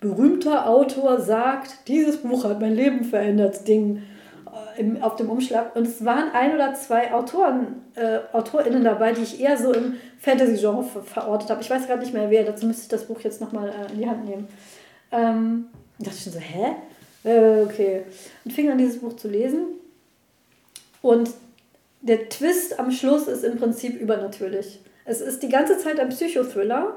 [0.00, 4.02] berühmter Autor sagt, dieses Buch hat mein Leben verändert, Ding
[4.46, 5.74] äh, im, auf dem Umschlag.
[5.74, 9.94] Und es waren ein oder zwei Autoren, äh, AutorInnen dabei, die ich eher so im
[10.20, 11.62] Fantasy-Genre ver verortet habe.
[11.62, 13.98] Ich weiß gerade nicht mehr wer, dazu müsste ich das Buch jetzt nochmal äh, in
[13.98, 14.48] die Hand nehmen.
[15.12, 15.66] Ähm,
[15.98, 16.76] da dachte ich schon so, hä?
[17.24, 18.02] Äh, okay.
[18.44, 19.66] Und fing an, dieses Buch zu lesen.
[21.00, 21.30] Und
[22.02, 24.80] der Twist am Schluss ist im Prinzip übernatürlich.
[25.04, 26.96] Es ist die ganze Zeit ein Psychothriller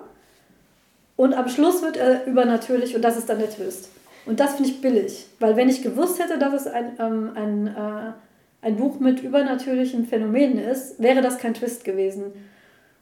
[1.19, 3.89] und am Schluss wird er übernatürlich und das ist dann der Twist.
[4.25, 7.67] Und das finde ich billig, weil wenn ich gewusst hätte, dass es ein, ähm, ein,
[7.67, 12.32] äh, ein Buch mit übernatürlichen Phänomenen ist, wäre das kein Twist gewesen.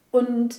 [0.09, 0.55] Und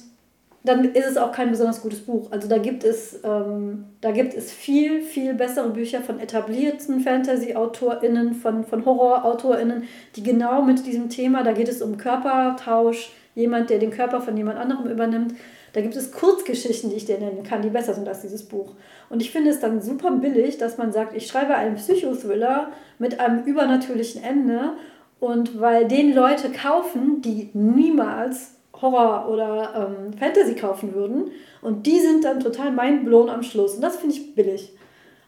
[0.63, 2.31] dann ist es auch kein besonders gutes Buch.
[2.31, 8.35] Also da gibt es, ähm, da gibt es viel, viel bessere Bücher von etablierten Fantasy-AutorInnen,
[8.35, 9.83] von, von Horror-AutorInnen,
[10.15, 14.37] die genau mit diesem Thema, da geht es um Körpertausch, jemand, der den Körper von
[14.37, 15.35] jemand anderem übernimmt.
[15.73, 18.75] Da gibt es Kurzgeschichten, die ich dir nennen kann, die besser sind als dieses Buch.
[19.11, 23.21] Und ich finde es dann super billig, dass man sagt, ich schreibe einen Psychothriller mit
[23.21, 24.73] einem übernatürlichen Ende
[25.21, 31.31] und weil den Leute kaufen, die niemals Horror oder ähm, Fantasy kaufen würden.
[31.63, 33.75] Und die sind dann total mindblown am Schluss.
[33.75, 34.73] Und das finde ich billig.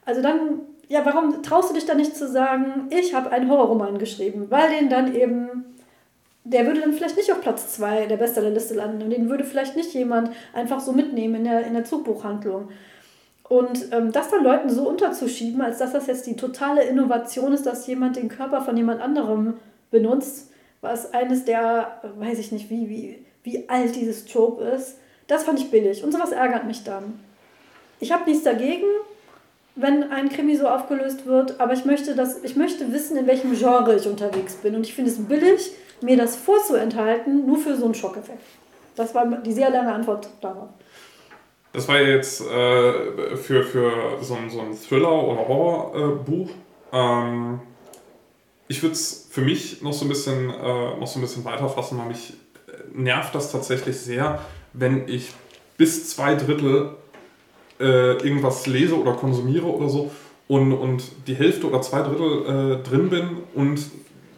[0.04, 3.98] Also dann, ja, warum traust du dich dann nicht zu sagen, ich habe einen Horrorroman
[3.98, 4.46] geschrieben?
[4.50, 5.64] Weil den dann eben,
[6.52, 9.02] der würde dann vielleicht nicht auf Platz 2 der Bestsellerliste landen.
[9.02, 12.68] Und den würde vielleicht nicht jemand einfach so mitnehmen in der, in der Zugbuchhandlung.
[13.48, 17.66] Und ähm, das dann Leuten so unterzuschieben, als dass das jetzt die totale Innovation ist,
[17.66, 19.54] dass jemand den Körper von jemand anderem
[19.90, 24.98] benutzt, was eines der, weiß ich nicht, wie, wie, wie alt dieses Trope ist.
[25.26, 27.20] Das fand ich billig und sowas ärgert mich dann.
[28.00, 28.86] Ich habe nichts dagegen,
[29.76, 33.56] wenn ein Krimi so aufgelöst wird, aber ich möchte, das, ich möchte wissen, in welchem
[33.56, 34.74] Genre ich unterwegs bin.
[34.74, 38.42] Und ich finde es billig, mir das vorzuenthalten, nur für so einen Schockeffekt.
[38.96, 40.68] Das war die sehr lange Antwort darauf.
[41.72, 46.50] Das war jetzt äh, für, für so, ein, so ein Thriller- oder Horrorbuch.
[46.92, 47.60] Äh, ähm,
[48.66, 51.68] ich würde es für mich noch so ein bisschen, äh, noch so ein bisschen weiter
[51.68, 52.34] fassen, weil mich
[52.92, 54.40] nervt das tatsächlich sehr,
[54.72, 55.32] wenn ich
[55.76, 56.90] bis zwei Drittel
[57.78, 60.10] äh, irgendwas lese oder konsumiere oder so
[60.48, 63.80] und, und die Hälfte oder zwei Drittel äh, drin bin und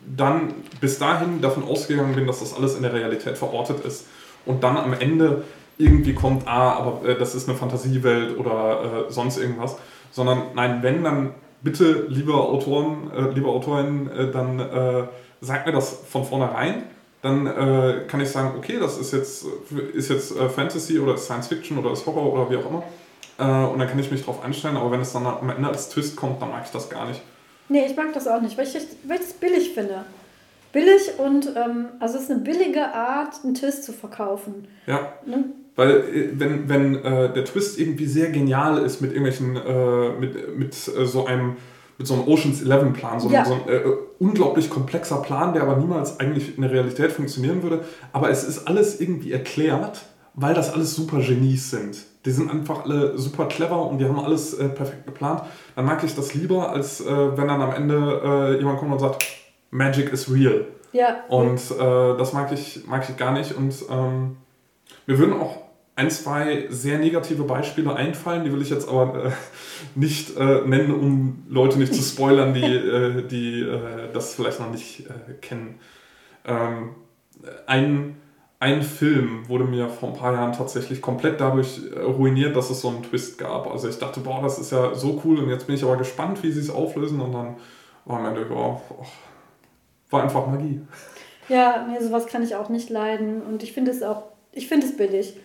[0.07, 4.05] dann bis dahin davon ausgegangen bin, dass das alles in der Realität verortet ist
[4.45, 5.45] und dann am Ende
[5.79, 9.77] irgendwie kommt, ah, aber äh, das ist eine Fantasiewelt oder äh, sonst irgendwas,
[10.11, 15.05] sondern nein, wenn dann bitte, liebe Autoren, äh, liebe Autorinnen, äh, dann äh,
[15.41, 16.83] sagt mir das von vornherein
[17.23, 19.47] dann äh, kann ich sagen, okay, das ist jetzt,
[19.95, 22.83] ist jetzt Fantasy oder Science Fiction oder ist Horror oder wie auch immer.
[23.71, 26.17] Und dann kann ich mich darauf einstellen, aber wenn es dann am Ende als Twist
[26.17, 27.21] kommt, dann mag ich das gar nicht.
[27.69, 30.05] Nee, ich mag das auch nicht, weil ich, weil ich es billig finde.
[30.73, 34.67] Billig und, ähm, also es ist eine billige Art, einen Twist zu verkaufen.
[34.87, 35.13] Ja.
[35.27, 35.45] Ne?
[35.77, 40.59] Weil äh, wenn, wenn äh, der Twist irgendwie sehr genial ist mit irgendwelchen, äh, mit,
[40.59, 41.57] mit so einem
[41.99, 43.45] mit so einem Oceans 11 Plan, so, ja.
[43.45, 43.81] so ein äh,
[44.19, 47.85] unglaublich komplexer Plan, der aber niemals eigentlich in der Realität funktionieren würde.
[48.13, 50.03] Aber es ist alles irgendwie erklärt,
[50.35, 51.99] weil das alles super Genies sind.
[52.25, 55.43] Die sind einfach alle super clever und die haben alles äh, perfekt geplant.
[55.77, 58.99] Dann mag ich das lieber, als äh, wenn dann am Ende äh, jemand kommt und
[58.99, 59.25] sagt,
[59.73, 60.67] Magic is real.
[60.93, 61.25] Ja.
[61.29, 63.53] Und äh, das mag ich, mag ich gar nicht.
[63.57, 64.37] Und ähm,
[65.07, 65.63] mir würden auch
[65.97, 69.31] ein, zwei sehr negative Beispiele einfallen, die will ich jetzt aber äh,
[69.95, 74.71] nicht äh, nennen, um Leute nicht zu spoilern, die, äh, die äh, das vielleicht noch
[74.71, 75.81] nicht äh, kennen.
[76.45, 76.91] Ähm,
[77.67, 78.17] ein,
[78.61, 82.89] ein Film wurde mir vor ein paar Jahren tatsächlich komplett dadurch ruiniert, dass es so
[82.89, 83.67] einen Twist gab.
[83.71, 86.43] Also ich dachte, boah, das ist ja so cool und jetzt bin ich aber gespannt,
[86.43, 87.57] wie sie es auflösen und dann
[88.05, 89.07] war am Ende, oh, oh,
[90.13, 90.81] war einfach Magie.
[91.49, 94.87] Ja, nee, sowas kann ich auch nicht leiden und ich finde es auch, ich finde
[94.87, 95.37] es billig.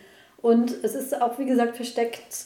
[0.42, 2.46] Und es ist auch, wie gesagt, versteckt.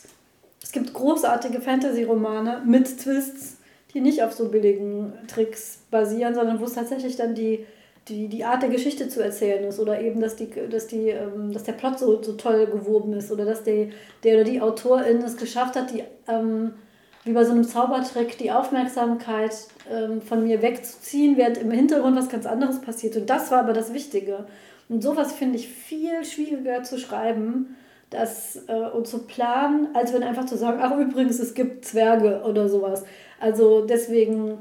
[0.64, 3.58] Es gibt großartige Fantasy-Romane mit Twists,
[3.94, 7.66] die nicht auf so billigen Tricks basieren, sondern wo es tatsächlich dann die
[8.08, 11.54] die, die Art der Geschichte zu erzählen ist oder eben, dass, die, dass, die, ähm,
[11.54, 13.92] dass der Plot so, so toll gewoben ist oder dass die,
[14.24, 16.74] der oder die Autorin es geschafft hat, die, ähm,
[17.24, 19.56] wie bei so einem Zaubertrick, die Aufmerksamkeit
[19.92, 23.16] ähm, von mir wegzuziehen, während im Hintergrund was ganz anderes passiert.
[23.16, 24.46] Und das war aber das Wichtige.
[24.90, 27.78] Und sowas finde ich viel schwieriger zu schreiben
[28.10, 32.42] das, äh, und zu planen, als wenn einfach zu sagen, ach übrigens, es gibt Zwerge
[32.44, 33.06] oder sowas.
[33.40, 34.58] Also deswegen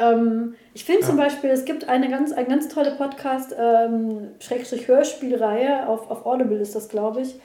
[0.00, 1.06] ähm, ich finde ja.
[1.08, 6.26] zum Beispiel, es gibt eine ganz, eine ganz tolle Podcast, ähm, Schrägstrich Hörspielreihe, auf, auf
[6.26, 7.38] Audible ist das, glaube ich.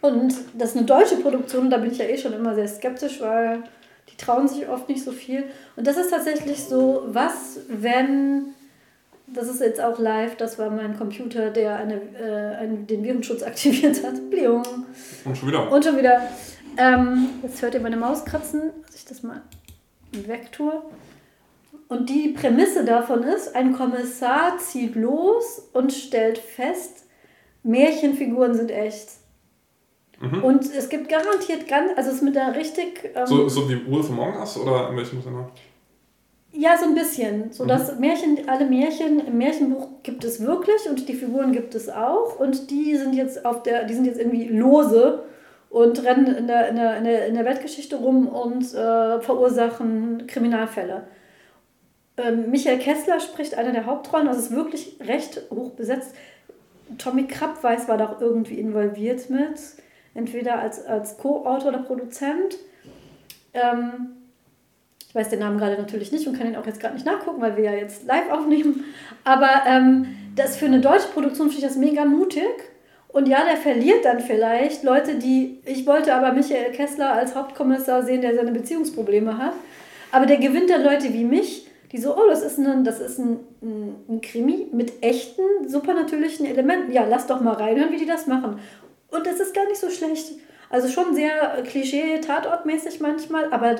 [0.00, 3.20] Und das ist eine deutsche Produktion, da bin ich ja eh schon immer sehr skeptisch,
[3.20, 3.62] weil
[4.10, 5.44] die trauen sich oft nicht so viel.
[5.76, 8.54] Und das ist tatsächlich so, was, wenn,
[9.26, 13.42] das ist jetzt auch live, das war mein Computer, der eine, äh, einen, den Virenschutz
[13.44, 14.30] aktiviert hat.
[14.30, 14.62] Bliung.
[15.24, 15.70] Und schon wieder.
[15.70, 16.22] Und schon wieder.
[16.78, 19.42] Ähm, jetzt hört ihr meine Maus kratzen, dass ich das mal
[20.12, 20.82] wegtue.
[21.88, 27.04] Und die Prämisse davon ist, ein Kommissar zieht los und stellt fest,
[27.64, 29.08] Märchenfiguren sind echt.
[30.20, 30.44] Mhm.
[30.44, 33.10] Und es gibt garantiert ganz, also es ist mit der richtig.
[33.14, 35.48] Ähm, so, so wie Wolf Among Us oder in welchem Sinne?
[36.52, 37.52] Ja, so ein bisschen.
[37.52, 37.68] So mhm.
[37.68, 42.38] dass Märchen, alle Märchen im Märchenbuch gibt es wirklich und die Figuren gibt es auch.
[42.38, 45.22] Und die sind jetzt auf der, die sind jetzt irgendwie lose
[45.70, 50.26] und rennen in der, in der, in der, in der Weltgeschichte rum und äh, verursachen
[50.26, 51.04] Kriminalfälle.
[52.16, 56.14] Ähm, Michael Kessler spricht eine der Hauptrollen, also ist wirklich recht hoch besetzt.
[56.98, 59.60] Tommy Krabweis war da auch irgendwie involviert mit,
[60.14, 62.56] entweder als, als Co-Autor oder Produzent.
[63.54, 64.16] Ähm,
[65.08, 67.40] ich weiß den Namen gerade natürlich nicht und kann ihn auch jetzt gerade nicht nachgucken,
[67.40, 68.84] weil wir ja jetzt live aufnehmen.
[69.24, 72.44] Aber ähm, das für eine deutsche Produktion finde ich das mega mutig.
[73.08, 75.58] Und ja, der verliert dann vielleicht Leute, die.
[75.64, 79.54] Ich wollte aber Michael Kessler als Hauptkommissar sehen, der seine Beziehungsprobleme hat.
[80.12, 83.18] Aber der gewinnt dann Leute wie mich, die so, oh, das ist ein, das ist
[83.18, 86.92] ein, ein, ein Krimi mit echten, supernatürlichen Elementen.
[86.92, 88.60] Ja, lass doch mal reinhören, wie die das machen.
[89.10, 90.32] Und das ist gar nicht so schlecht.
[90.68, 93.76] Also schon sehr Klischee-Tatortmäßig manchmal, aber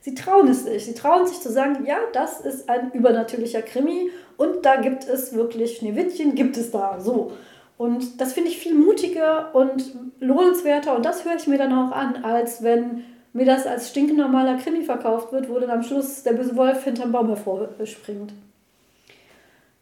[0.00, 0.84] sie trauen es sich.
[0.84, 5.34] Sie trauen sich zu sagen, ja, das ist ein übernatürlicher Krimi und da gibt es
[5.34, 7.32] wirklich Schneewittchen, gibt es da so.
[7.78, 11.92] Und das finde ich viel mutiger und lohnenswerter und das höre ich mir dann auch
[11.92, 16.34] an, als wenn mir das als stinknormaler Krimi verkauft wird, wo dann am Schluss der
[16.34, 18.32] böse Wolf hinterm Baum hervorspringt.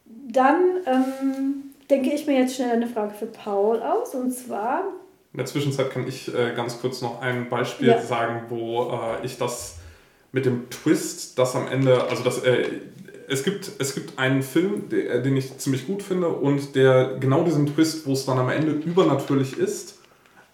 [0.05, 4.83] Dann ähm, denke ich mir jetzt schnell eine Frage für Paul aus und zwar.
[5.33, 8.01] In der Zwischenzeit kann ich äh, ganz kurz noch ein Beispiel ja.
[8.01, 9.77] sagen, wo äh, ich das
[10.31, 12.65] mit dem Twist, das am Ende, also das, äh,
[13.27, 17.43] es, gibt, es gibt einen Film, der, den ich ziemlich gut finde und der genau
[17.43, 19.99] diesen Twist, wo es dann am Ende übernatürlich ist,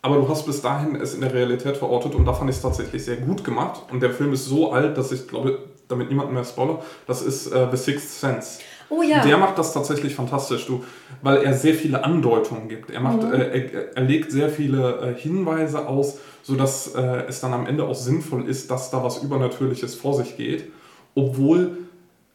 [0.01, 2.61] aber du hast bis dahin es in der Realität verortet und da fand ich es
[2.61, 3.81] tatsächlich sehr gut gemacht.
[3.91, 7.47] Und der Film ist so alt, dass ich glaube, damit niemand mehr spoiler, das ist
[7.47, 8.59] äh, The Sixth Sense.
[8.89, 9.21] Oh ja.
[9.23, 10.83] Der macht das tatsächlich fantastisch, du,
[11.21, 12.89] weil er sehr viele Andeutungen gibt.
[12.89, 13.33] Er, macht, mhm.
[13.33, 17.83] äh, er, er, legt sehr viele äh, Hinweise aus, sodass äh, es dann am Ende
[17.85, 20.71] auch sinnvoll ist, dass da was Übernatürliches vor sich geht.
[21.15, 21.77] Obwohl,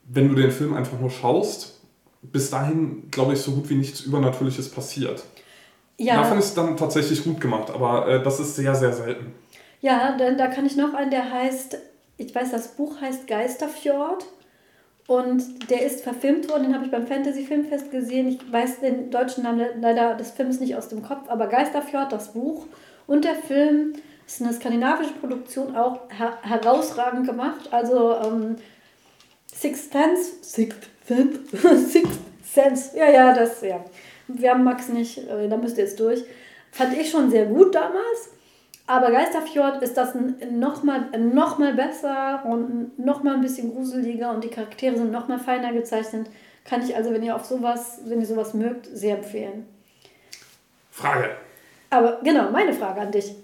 [0.09, 1.81] wenn du den Film einfach nur schaust,
[2.21, 5.25] bis dahin, glaube ich, so gut wie nichts Übernatürliches passiert.
[5.99, 6.17] Ja.
[6.17, 9.33] Davon ist dann tatsächlich gut gemacht, aber äh, das ist sehr, sehr selten.
[9.81, 11.79] Ja, denn da kann ich noch einen, der heißt,
[12.17, 14.25] ich weiß, das Buch heißt Geisterfjord.
[15.13, 18.29] Und der ist verfilmt worden, den habe ich beim Fantasy Filmfest gesehen.
[18.29, 22.33] Ich weiß den deutschen Namen leider des Films nicht aus dem Kopf, aber Geisterfjord, das
[22.33, 22.67] Buch
[23.07, 23.93] und der Film
[24.27, 27.69] ist eine skandinavische Produktion, auch her herausragend gemacht.
[27.73, 28.57] Also ähm,
[29.55, 31.41] Sixth Sense, Sixth Sense,
[31.91, 33.85] Sixth Sense, ja, ja, das, ja
[34.29, 36.25] wir haben Max nicht, äh, da müsst ihr jetzt durch.
[36.71, 38.31] Fand ich schon sehr gut damals.
[38.93, 40.15] Aber Geisterfjord ist das
[40.51, 45.73] nochmal noch mal besser und nochmal ein bisschen gruseliger und die Charaktere sind nochmal feiner
[45.73, 46.29] gezeichnet.
[46.67, 49.67] Kann ich also, wenn ihr auf sowas, wenn ihr sowas mögt, sehr empfehlen.
[50.91, 51.31] Frage.
[51.89, 53.35] Aber genau, meine Frage an dich.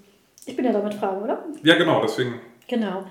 [0.45, 1.43] Ich bin ja damit Fragen, oder?
[1.63, 2.43] Ja, genau, deswegen.
[2.67, 3.05] Genau.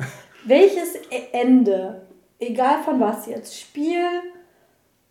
[0.45, 0.93] Welches
[1.31, 2.03] Ende,
[2.37, 4.05] egal von was jetzt, Spiel,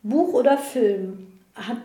[0.01, 1.81] Buch oder Film, hat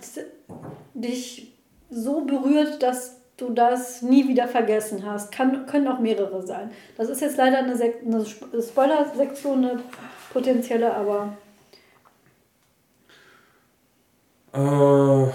[0.95, 1.53] dich
[1.91, 5.33] so berührt, dass du das nie wieder vergessen hast.
[5.33, 6.71] Kann, können auch mehrere sein.
[6.97, 9.81] Das ist jetzt leider eine, eine Spoiler-Sektion, eine
[10.33, 11.37] potenzielle, aber.
[14.55, 15.33] Äh,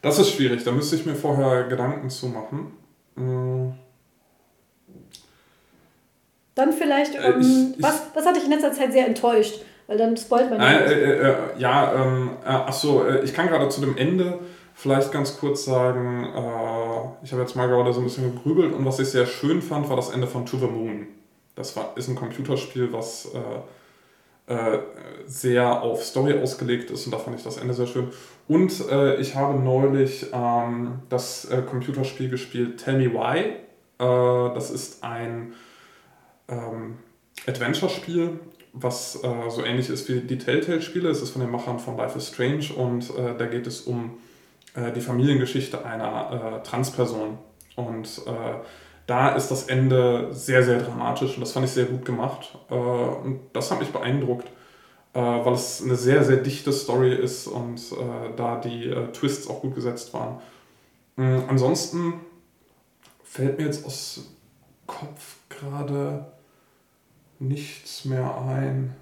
[0.00, 2.72] Das ist schwierig, da müsste ich mir vorher Gedanken zu machen.
[3.16, 3.74] Hm.
[6.54, 9.60] Dann vielleicht, äh, ähm, ich, ich, was, was hat dich in letzter Zeit sehr enttäuscht?
[9.86, 10.70] Weil dann spoilt man ja.
[10.70, 14.38] Äh, äh, äh, ja, ähm, äh, achso, äh, ich kann gerade zu dem Ende
[14.78, 18.84] vielleicht ganz kurz sagen, äh, ich habe jetzt mal gerade so ein bisschen gegrübelt und
[18.84, 21.08] was ich sehr schön fand, war das Ende von To the Moon.
[21.56, 23.28] Das war, ist ein Computerspiel, was
[25.26, 28.08] sehr auf Story ausgelegt ist und da fand ich das Ende sehr schön.
[28.46, 28.72] Und
[29.18, 33.56] ich habe neulich ähm, das Computerspiel gespielt Tell Me Why.
[33.98, 35.52] das ist ein
[36.48, 36.98] ähm,
[37.46, 38.40] Adventure-Spiel,
[38.72, 41.08] was äh, so ähnlich ist wie die Telltale-Spiele.
[41.08, 44.18] Es ist von den Machern von Life is Strange und äh, da geht es um
[44.74, 47.38] äh, die Familiengeschichte einer äh, Transperson.
[47.76, 48.56] Und äh,
[49.06, 52.58] da ist das Ende sehr, sehr dramatisch und das fand ich sehr gut gemacht.
[52.70, 54.48] Äh, und das hat mich beeindruckt,
[55.14, 57.80] weil es eine sehr, sehr dichte Story ist und
[58.36, 60.38] da die Twists auch gut gesetzt waren.
[61.16, 62.12] Mhm, ansonsten
[63.24, 64.30] fällt mir jetzt aus
[64.86, 66.26] Kopf gerade
[67.40, 68.94] nichts mehr ein.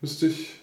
[0.00, 0.60] Müsste ich,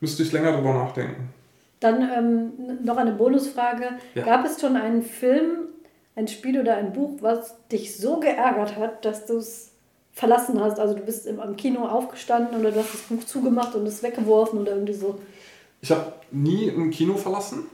[0.00, 1.32] müsste ich länger drüber nachdenken.
[1.80, 3.90] Dann ähm, noch eine Bonusfrage.
[4.14, 4.24] Ja.
[4.24, 5.68] Gab es schon einen Film,
[6.14, 9.72] ein Spiel oder ein Buch, was dich so geärgert hat, dass du es
[10.12, 10.80] verlassen hast?
[10.80, 14.02] Also du bist im, am Kino aufgestanden oder du hast das Buch zugemacht und es
[14.02, 15.18] weggeworfen oder irgendwie so.
[15.82, 17.66] Ich habe nie ein Kino verlassen.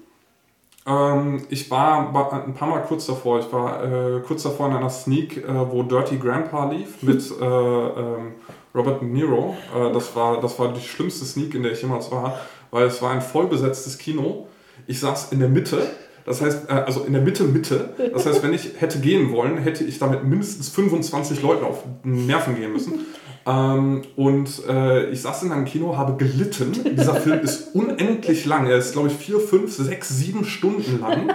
[0.84, 3.38] Ähm, ich war ein paar Mal kurz davor.
[3.38, 7.44] Ich war äh, kurz davor in einer Sneak, äh, wo Dirty Grandpa lief mit äh,
[7.44, 8.34] ähm,
[8.74, 9.56] Robert De Niro.
[9.74, 12.38] Äh, das, war, das war die schlimmste Sneak, in der ich jemals war,
[12.72, 14.48] weil es war ein vollbesetztes Kino.
[14.88, 15.87] Ich saß in der Mitte.
[16.24, 17.94] Das heißt, äh, also in der Mitte, Mitte.
[18.12, 22.56] Das heißt, wenn ich hätte gehen wollen, hätte ich damit mindestens 25 Leuten auf Nerven
[22.56, 23.06] gehen müssen.
[23.44, 26.72] Ähm, und äh, ich saß in einem Kino, habe gelitten.
[26.96, 28.66] Dieser Film ist unendlich lang.
[28.66, 31.32] Er ist, glaube ich, vier, fünf, sechs, sieben Stunden lang.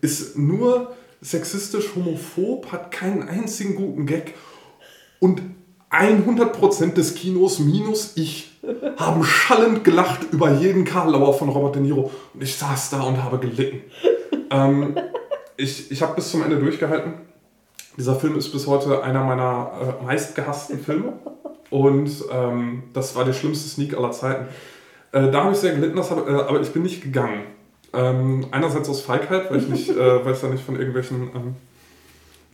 [0.00, 4.34] Ist nur sexistisch, homophob, hat keinen einzigen guten Gag.
[5.20, 5.42] Und
[5.92, 8.52] 100% des Kinos minus ich
[8.96, 12.10] haben schallend gelacht über jeden Karlauer von Robert De Niro.
[12.32, 13.82] Und ich saß da und habe gelitten.
[14.50, 14.96] Ähm,
[15.56, 17.14] ich ich habe bis zum Ende durchgehalten.
[17.96, 21.14] Dieser Film ist bis heute einer meiner äh, meistgehassten Filme.
[21.70, 24.46] Und ähm, das war der schlimmste Sneak aller Zeiten.
[25.12, 27.42] Äh, da habe ich sehr gelitten, hab, äh, aber ich bin nicht gegangen.
[27.92, 31.56] Ähm, einerseits aus Feigheit, weil ich, nicht, äh, weil ich da nicht von irgendwelchen ähm,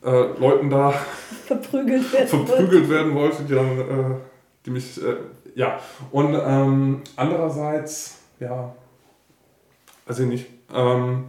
[0.08, 0.94] äh, Leuten da
[1.46, 4.14] verprügelt werden, verprügelt werden wollte, die, dann, äh,
[4.64, 5.00] die mich,
[5.54, 5.78] ja.
[6.10, 8.74] Und ähm, andererseits, ja,
[10.06, 10.46] weiß ich nicht.
[10.74, 11.24] Ähm,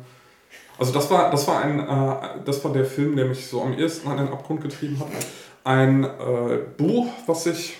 [0.79, 3.73] also das war, das war ein, äh, das war der Film, der mich so am
[3.73, 5.07] ehesten an den Abgrund getrieben hat.
[5.65, 7.77] Ein äh, Buch, was ich,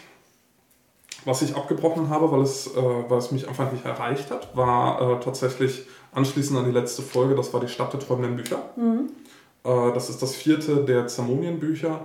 [1.24, 5.02] was ich abgebrochen habe, weil es, äh, weil es mich einfach nicht erreicht hat, war
[5.02, 8.60] äh, tatsächlich anschließend an die letzte Folge, das war die Stadt der träumenden Bücher.
[8.76, 9.10] Mhm.
[9.64, 12.02] Äh, das ist das vierte der Zermonien-Bücher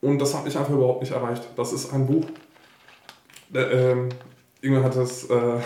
[0.00, 1.42] und das hat mich einfach überhaupt nicht erreicht.
[1.56, 2.24] Das ist ein Buch,
[3.48, 4.08] der, ähm,
[4.60, 5.58] irgendwann hat das, äh,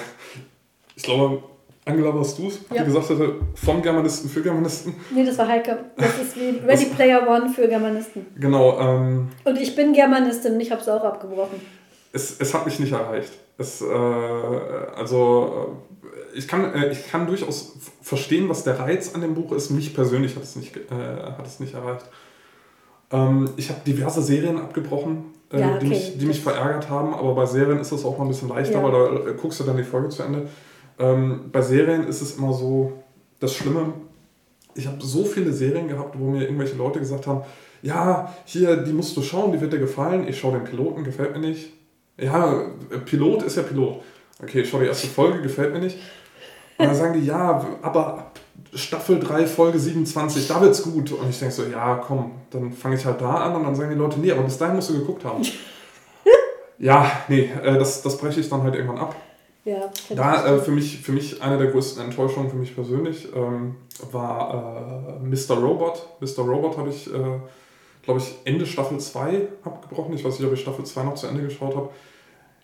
[0.94, 1.42] ich glaube,
[1.84, 2.60] Angela, warst du es?
[2.70, 2.82] Ja.
[2.82, 4.94] Die gesagt hatte, von Germanisten für Germanisten.
[5.10, 5.86] Nee, das war Heike.
[5.96, 8.26] Das ist wie Ready Player One für Germanisten.
[8.38, 8.78] Genau.
[8.78, 11.60] Ähm, und ich bin Germanistin und ich habe es auch abgebrochen.
[12.12, 13.32] Es, es hat mich nicht erreicht.
[13.56, 13.86] Es, äh,
[14.96, 15.68] also,
[15.99, 15.99] äh,
[16.34, 19.70] ich kann, äh, ich kann durchaus verstehen, was der Reiz an dem Buch ist.
[19.70, 22.06] Mich persönlich hat es nicht, äh, hat es nicht erreicht.
[23.12, 25.78] Ähm, ich habe diverse Serien abgebrochen, äh, ja, okay.
[25.80, 28.48] die, mich, die mich verärgert haben, aber bei Serien ist das auch mal ein bisschen
[28.48, 28.82] leichter, ja.
[28.82, 30.48] weil da äh, guckst du dann die Folge zu Ende.
[30.98, 32.92] Ähm, bei Serien ist es immer so,
[33.40, 33.94] das Schlimme,
[34.74, 37.42] ich habe so viele Serien gehabt, wo mir irgendwelche Leute gesagt haben,
[37.82, 40.28] ja, hier, die musst du schauen, die wird dir gefallen.
[40.28, 41.72] Ich schaue den Piloten, gefällt mir nicht.
[42.18, 42.66] Ja,
[43.06, 44.02] Pilot ist ja Pilot.
[44.42, 45.98] Okay, ich schaue die erste Folge, gefällt mir nicht.
[46.80, 48.30] Und dann sagen die, ja, aber
[48.74, 51.12] Staffel 3, Folge 27, da wird's gut.
[51.12, 53.90] Und ich denke so, ja, komm, dann fange ich halt da an und dann sagen
[53.90, 55.42] die Leute, nee, aber bis dahin musst du geguckt haben.
[56.78, 59.16] ja, nee, äh, das, das breche ich dann halt irgendwann ab.
[59.64, 63.76] Ja, da äh, für, mich, für mich eine der größten Enttäuschungen für mich persönlich ähm,
[64.10, 65.58] war äh, Mr.
[65.58, 66.06] Robot.
[66.20, 66.44] Mr.
[66.44, 67.40] Robot habe ich, äh,
[68.02, 70.14] glaube ich, Ende Staffel 2 abgebrochen.
[70.14, 71.90] Ich weiß nicht, ob ich Staffel 2 noch zu Ende geschaut habe.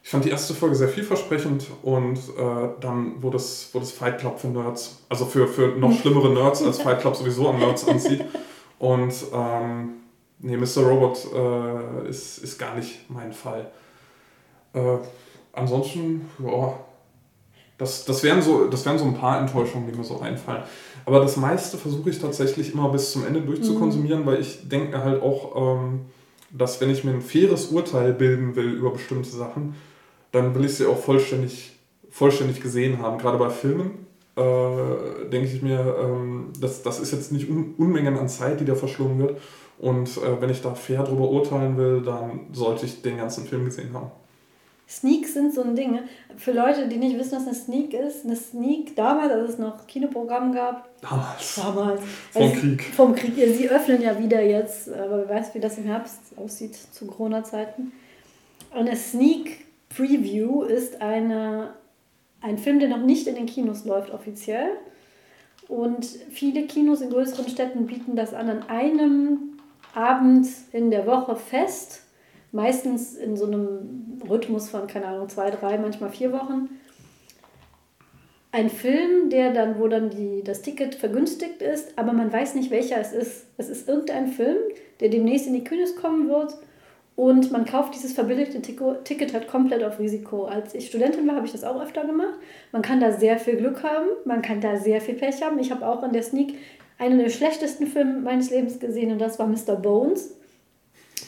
[0.06, 4.18] Ich fand die erste Folge sehr vielversprechend und äh, dann wurde es, wurde es Fight
[4.18, 5.04] Club für Nerds.
[5.08, 8.24] Also für, für noch schlimmere Nerds, als Fight Club sowieso an Nerds anzieht.
[8.78, 9.94] Und ähm,
[10.38, 10.82] nee, Mr.
[10.82, 13.68] Robot äh, ist, ist gar nicht mein Fall.
[14.74, 14.98] Äh,
[15.52, 16.74] ansonsten, ja,
[17.76, 20.62] das, das, wären so, das wären so ein paar Enttäuschungen, die mir so einfallen.
[21.04, 24.26] Aber das meiste versuche ich tatsächlich immer bis zum Ende durchzukonsumieren, mhm.
[24.26, 26.02] weil ich denke halt auch, ähm,
[26.52, 29.74] dass wenn ich mir ein faires Urteil bilden will über bestimmte Sachen,
[30.32, 31.76] dann will ich sie auch vollständig,
[32.10, 33.18] vollständig gesehen haben.
[33.18, 34.06] Gerade bei Filmen
[34.36, 38.64] äh, denke ich mir, ähm, das, das ist jetzt nicht Un Unmengen an Zeit, die
[38.64, 39.40] da verschlungen wird.
[39.78, 43.64] Und äh, wenn ich da fair drüber urteilen will, dann sollte ich den ganzen Film
[43.64, 44.10] gesehen haben.
[44.88, 45.98] Sneaks sind so ein Ding.
[46.36, 49.86] Für Leute, die nicht wissen, was eine Sneak ist, eine Sneak damals, als es noch
[49.86, 50.88] Kinoprogramm gab.
[51.00, 51.56] Damals.
[51.56, 52.00] Damals.
[52.30, 52.82] Vom also, Krieg.
[52.94, 53.34] Vom Krieg.
[53.34, 57.90] Sie öffnen ja wieder jetzt, aber wer weiß, wie das im Herbst aussieht zu Corona-Zeiten.
[58.72, 59.65] Eine Sneak
[59.96, 61.74] Preview ist eine,
[62.40, 64.68] ein Film, der noch nicht in den Kinos läuft offiziell.
[65.68, 69.58] Und viele Kinos in größeren Städten bieten das an an einem
[69.94, 72.02] Abend in der Woche fest
[72.52, 76.70] meistens in so einem Rhythmus von, keine Ahnung, zwei, drei, manchmal vier Wochen.
[78.50, 82.70] Ein Film, der dann, wo dann die, das Ticket vergünstigt ist, aber man weiß nicht,
[82.70, 83.46] welcher es ist.
[83.58, 84.56] Es ist irgendein Film,
[85.00, 86.56] der demnächst in die Kinos kommen wird
[87.16, 90.44] und man kauft dieses verbilligte Ticket halt komplett auf Risiko.
[90.44, 92.34] Als ich Studentin war, habe ich das auch öfter gemacht.
[92.72, 95.58] Man kann da sehr viel Glück haben, man kann da sehr viel Pech haben.
[95.58, 96.54] Ich habe auch in der Sneak
[96.98, 99.76] einen der schlechtesten Filme meines Lebens gesehen und das war Mr.
[99.76, 100.36] Bones.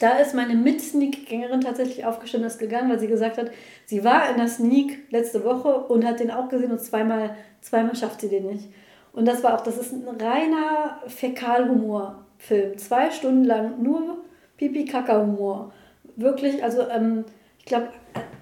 [0.00, 3.50] Da ist meine Mit-Sneak-Gängerin tatsächlich aufgestanden, ist gegangen, weil sie gesagt hat,
[3.86, 7.96] sie war in der Sneak letzte Woche und hat den auch gesehen und zweimal, zweimal
[7.96, 8.68] schafft sie den nicht.
[9.12, 12.76] Und das war auch, das ist ein reiner Fäkalhumor-Film.
[12.76, 14.18] Zwei Stunden lang nur
[14.58, 15.72] Pipi-Kaka-Humor.
[16.16, 17.24] Wirklich, also ähm,
[17.58, 17.88] ich glaube,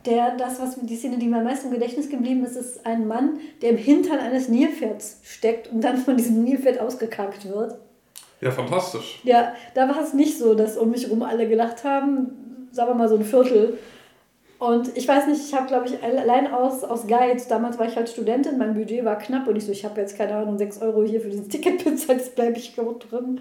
[0.05, 3.07] der, das, was die Szene, die mir am meisten im Gedächtnis geblieben ist, ist ein
[3.07, 7.79] Mann, der im Hintern eines Nilpferds steckt und dann von diesem Nilpferd ausgekackt wird.
[8.41, 9.21] Ja, fantastisch.
[9.25, 12.69] Ja, da war es nicht so, dass um mich herum alle gelacht haben.
[12.71, 13.79] Sagen wir mal so ein Viertel.
[14.59, 17.97] Und ich weiß nicht, ich habe, glaube ich, allein aus, aus Guide, damals war ich
[17.97, 20.81] halt Studentin, mein Budget war knapp und ich so, ich habe jetzt keine Ahnung, 6
[20.81, 23.41] Euro hier für dieses Ticket bezahlt, jetzt bleibe ich drin.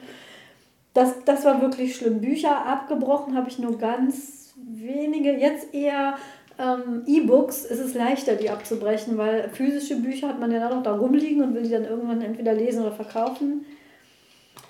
[0.95, 2.21] Das, das war wirklich schlimm.
[2.21, 5.33] Bücher abgebrochen habe ich nur ganz wenige.
[5.33, 6.15] Jetzt eher
[6.57, 10.83] ähm, E-Books ist es leichter, die abzubrechen, weil physische Bücher hat man ja dann noch
[10.83, 13.65] da rumliegen und will die dann irgendwann entweder lesen oder verkaufen.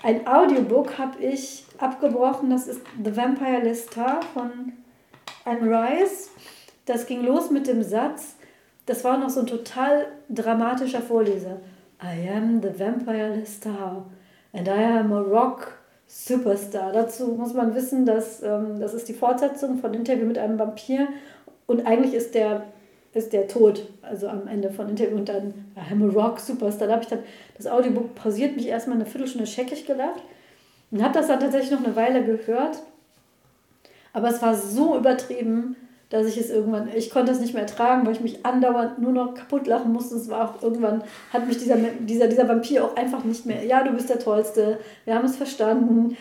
[0.02, 4.72] Ein Audiobook habe ich abgebrochen, das ist The Vampire Lister von
[5.44, 6.30] Anne Rice.
[6.86, 8.34] Das ging los mit dem Satz,
[8.86, 11.60] das war noch so ein total dramatischer Vorleser.
[12.02, 14.04] I am the Vampire Lister
[14.52, 15.75] and I am a rock
[16.06, 16.92] superstar.
[16.92, 21.08] Dazu muss man wissen, dass ähm, das ist die Fortsetzung von Interview mit einem Vampir
[21.66, 22.64] und eigentlich ist der
[23.12, 26.86] ist der tot, also am Ende von Interview und dann I'm a Rock Superstar.
[26.86, 27.20] Da habe ich dann
[27.56, 30.22] das Audiobook pausiert, mich erstmal eine Viertelstunde scheckig gelacht
[30.90, 32.82] und habe das dann tatsächlich noch eine Weile gehört.
[34.12, 35.76] Aber es war so übertrieben,
[36.08, 39.12] dass ich es irgendwann, ich konnte es nicht mehr ertragen, weil ich mich andauernd nur
[39.12, 40.14] noch kaputt lachen musste.
[40.14, 41.02] Es war auch irgendwann,
[41.32, 44.78] hat mich dieser, dieser, dieser Vampir auch einfach nicht mehr, ja, du bist der Tollste,
[45.04, 46.16] wir haben es verstanden,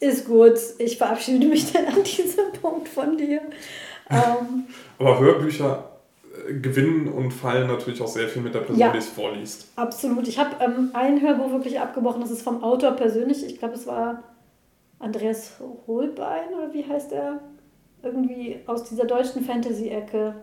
[0.00, 3.40] ist gut, ich verabschiede mich dann an diesem Punkt von dir.
[4.10, 4.64] Ähm,
[4.98, 5.88] Aber Hörbücher
[6.60, 9.68] gewinnen und fallen natürlich auch sehr viel mit der Person, ja, die es vorliest.
[9.76, 10.26] Absolut.
[10.26, 13.44] Ich habe ähm, ein Hörbuch wirklich abgebrochen, das ist vom Autor persönlich.
[13.46, 14.24] Ich glaube, es war
[14.98, 15.52] Andreas
[15.86, 17.40] Holbein oder wie heißt er?
[18.02, 20.34] Irgendwie aus dieser deutschen Fantasy-Ecke.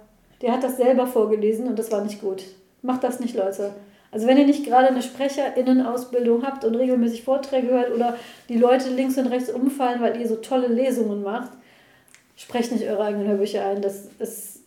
[0.42, 2.44] Der hat das selber vorgelesen und das war nicht gut.
[2.82, 3.74] Macht das nicht, Leute.
[4.12, 8.16] Also wenn ihr nicht gerade eine SprecherInnen-Ausbildung habt und regelmäßig Vorträge hört oder
[8.48, 11.52] die Leute links und rechts umfallen, weil ihr so tolle Lesungen macht,
[12.36, 13.82] sprecht nicht eure eigenen Hörbücher ein.
[13.82, 14.62] Das ist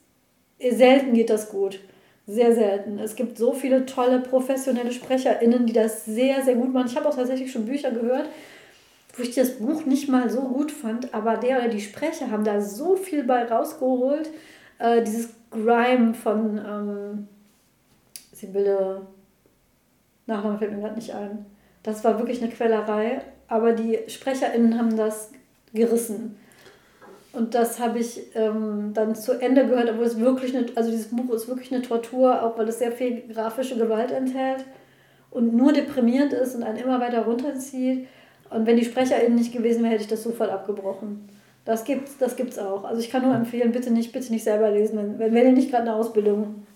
[0.60, 1.80] selten geht das gut.
[2.26, 3.00] Sehr selten.
[3.00, 6.86] Es gibt so viele tolle professionelle SprecherInnen, die das sehr, sehr gut machen.
[6.86, 8.28] Ich habe auch tatsächlich schon Bücher gehört,
[9.14, 12.44] wo ich das Buch nicht mal so gut fand, aber der oder die Sprecher haben
[12.44, 14.30] da so viel bei rausgeholt.
[14.78, 17.28] Äh, dieses Grime von ähm,
[18.32, 19.02] Sibylle,
[20.26, 21.44] Nachname fällt mir gerade nicht ein.
[21.82, 25.30] Das war wirklich eine Quellerei, aber die SprecherInnen haben das
[25.74, 26.36] gerissen.
[27.32, 31.08] Und das habe ich ähm, dann zu Ende gehört, obwohl es wirklich eine, also dieses
[31.08, 34.64] Buch ist wirklich eine Tortur, auch weil es sehr viel grafische Gewalt enthält
[35.30, 38.06] und nur deprimierend ist und einen immer weiter runterzieht.
[38.54, 41.28] Und wenn die SprecherInnen nicht gewesen wären, hätte ich das sofort abgebrochen.
[41.64, 42.84] Das gibt's, das gibt's auch.
[42.84, 45.70] Also ich kann nur empfehlen, bitte nicht, bitte nicht selber lesen, wenn, wenn ihr nicht
[45.70, 46.66] gerade eine Ausbildung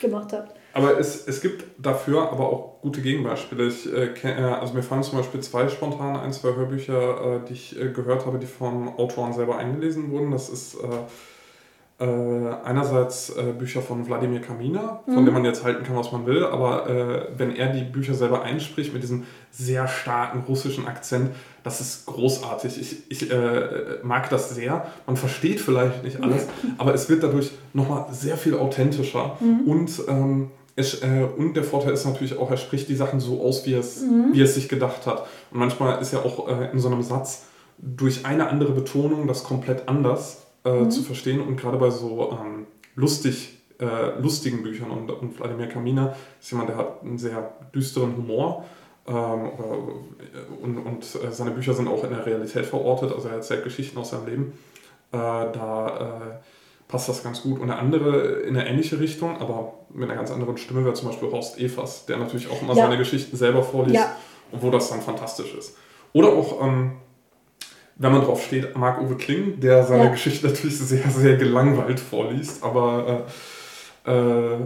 [0.00, 0.54] gemacht habt.
[0.72, 3.66] Aber es, es gibt dafür aber auch gute Gegenbeispiele.
[3.66, 7.52] Ich, äh, äh, also mir fallen zum Beispiel zwei spontan ein, zwei Hörbücher, äh, die
[7.54, 10.30] ich äh, gehört habe, die von Autoren selber eingelesen wurden.
[10.30, 10.76] Das ist
[12.00, 15.24] äh, äh, einerseits Bücher von Wladimir Kamina, von mhm.
[15.26, 18.92] dem man jetzt halten kann, was man will, aber wenn er die Bücher selber einspricht
[18.92, 21.30] mit diesem sehr starken russischen Akzent,
[21.62, 22.80] das ist großartig.
[22.80, 23.30] Ich, ich
[24.02, 24.86] mag das sehr.
[25.06, 26.46] Man versteht vielleicht nicht alles,
[26.78, 29.60] aber es wird dadurch nochmal sehr viel authentischer mhm.
[29.66, 33.42] und ähm, es, äh, und der Vorteil ist natürlich auch, er spricht die Sachen so
[33.42, 34.30] aus, wie, es, mhm.
[34.32, 35.26] wie er es sich gedacht hat.
[35.50, 37.44] Und manchmal ist ja auch äh, in so einem Satz
[37.78, 40.90] durch eine andere Betonung das komplett anders äh, mhm.
[40.90, 41.40] zu verstehen.
[41.40, 44.90] Und gerade bei so ähm, lustig äh, lustigen Büchern.
[44.90, 48.64] Und, und Wladimir Kaminer ist jemand, der hat einen sehr düsteren Humor.
[49.08, 49.50] Ähm,
[50.62, 53.98] und, und äh, seine Bücher sind auch in der Realität verortet, also er erzählt Geschichten
[53.98, 54.52] aus seinem Leben.
[55.12, 57.58] Äh, da äh, passt das ganz gut.
[57.58, 61.08] Und der andere in eine ähnliche Richtung, aber mit einer ganz anderen Stimme wäre zum
[61.08, 62.84] Beispiel Horst Evers, der natürlich auch immer ja.
[62.84, 64.16] seine Geschichten selber vorliest ja.
[64.52, 65.76] und wo das dann fantastisch ist.
[66.12, 66.92] Oder auch, ähm,
[68.00, 70.10] wenn man drauf steht, Marc-Uwe Kling, der seine ja.
[70.10, 73.26] Geschichte natürlich sehr, sehr gelangweilt vorliest, aber
[74.06, 74.56] äh, äh,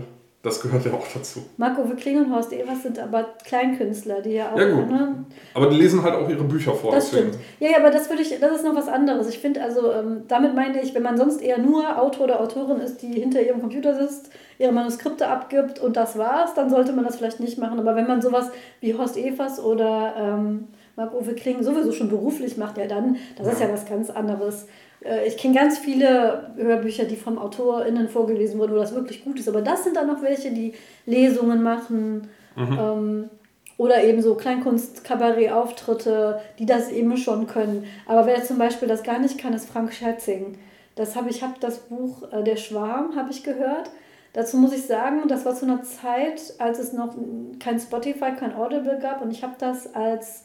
[0.45, 1.41] das gehört ja auch dazu.
[1.57, 4.59] Marco Kling und Horst Evers sind aber Kleinkünstler, die ja auch.
[4.59, 4.91] Ja, gut.
[4.91, 5.25] Ne?
[5.55, 6.93] Aber die lesen halt auch ihre Bücher vor.
[6.93, 7.31] Das deswegen.
[7.31, 7.45] stimmt.
[7.61, 9.27] Ja, ja, aber das, würde ich, das ist noch was anderes.
[9.31, 12.79] Ich finde also, ähm, damit meine ich, wenn man sonst eher nur Autor oder Autorin
[12.81, 17.07] ist, die hinter ihrem Computer sitzt, ihre Manuskripte abgibt und das war's, dann sollte man
[17.07, 17.81] das vielleicht nicht machen.
[17.81, 22.79] Aber wenn man sowas wie Horst Evers oder ähm, Marc-Uwe Kling sowieso schon beruflich macht,
[22.79, 23.53] ja dann, das ja.
[23.53, 24.67] ist ja was ganz anderes.
[25.05, 29.39] Äh, ich kenne ganz viele Hörbücher, die vom AutorInnen vorgelesen wurden, wo das wirklich gut
[29.39, 29.49] ist.
[29.49, 30.75] Aber das sind dann noch welche, die
[31.07, 32.79] Lesungen machen mhm.
[32.79, 33.31] ähm,
[33.77, 37.85] oder eben so Kleinkunst-Kabarett-Auftritte, die das eben schon können.
[38.07, 40.59] Aber wer zum Beispiel das gar nicht kann, ist Frank Schätzing.
[40.95, 43.91] Das habe ich habe das Buch äh, Der Schwarm habe ich gehört.
[44.33, 47.15] Dazu muss ich sagen, das war zu einer Zeit, als es noch
[47.61, 50.43] kein Spotify, kein Audible gab und ich habe das als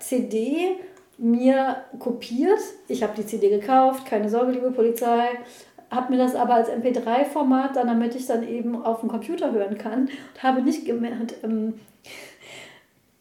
[0.00, 0.76] CD
[1.18, 2.60] mir kopiert.
[2.86, 5.28] Ich habe die CD gekauft, keine Sorge, liebe Polizei.
[5.90, 9.78] Habe mir das aber als MP3-Format dann, damit ich dann eben auf dem Computer hören
[9.78, 10.02] kann.
[10.02, 11.80] Und habe nicht gemerkt, ähm,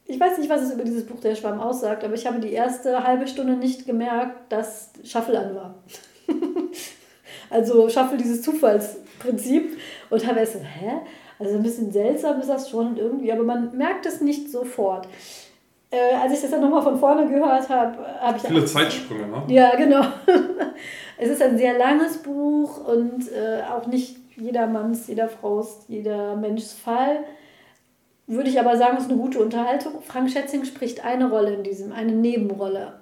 [0.05, 2.51] ich weiß nicht, was es über dieses Buch Der Schwamm aussagt, aber ich habe die
[2.51, 5.75] erste halbe Stunde nicht gemerkt, dass Shuffle an war.
[7.49, 9.77] also Shuffle dieses Zufallsprinzip.
[10.09, 11.01] Und habe erst so, hä?
[11.39, 15.07] Also ein bisschen seltsam ist das schon irgendwie, aber man merkt es nicht sofort
[15.89, 18.43] äh, als ich das dann nochmal von vorne gehört habe, habe ich.
[18.43, 19.43] Viele Zeitsprünge, ne?
[19.47, 20.01] Ja, genau.
[21.17, 26.73] es ist ein sehr langes Buch und äh, auch nicht jedermanns, jeder Frau's, jeder Menschs
[26.73, 27.23] Fall.
[28.27, 30.01] Würde ich aber sagen, es ist eine gute Unterhaltung.
[30.01, 32.99] Frank Schätzing spricht eine Rolle in diesem, eine Nebenrolle.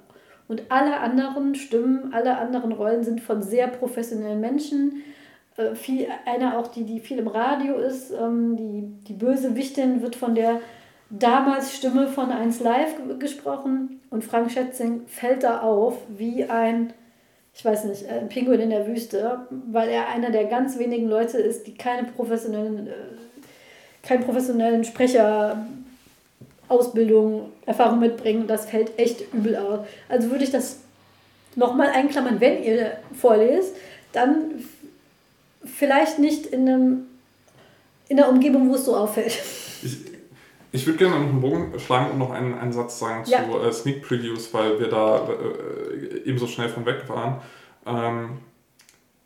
[0.47, 5.03] Und alle anderen Stimmen, alle anderen Rollen sind von sehr professionellen Menschen.
[5.57, 10.03] Äh, viel, einer auch, die, die viel im Radio ist, ähm, die, die böse Wichtin
[10.03, 10.61] wird von der
[11.09, 16.93] damals Stimme von 1 Live gesprochen und Frank Schätzing fällt da auf wie ein,
[17.53, 21.37] ich weiß nicht, ein Pinguin in der Wüste, weil er einer der ganz wenigen Leute
[21.37, 22.91] ist, die keine professionellen, äh,
[24.03, 25.65] keinen professionellen Sprecher
[26.67, 28.47] Ausbildung, Erfahrung mitbringen.
[28.47, 29.79] Das fällt echt übel aus.
[30.09, 30.79] Also würde ich das
[31.55, 33.75] nochmal einklammern, wenn ihr vorlest,
[34.13, 34.65] dann
[35.63, 37.07] vielleicht nicht in, einem,
[38.07, 39.37] in einer Umgebung, wo es so auffällt.
[39.83, 40.14] Ich,
[40.75, 43.43] ich würde gerne noch einen Bogen schlagen und noch einen, einen Satz sagen ja.
[43.49, 47.41] zu äh, Sneak Previews, weil wir da äh, eben so schnell von weg waren.
[47.85, 48.39] Ähm,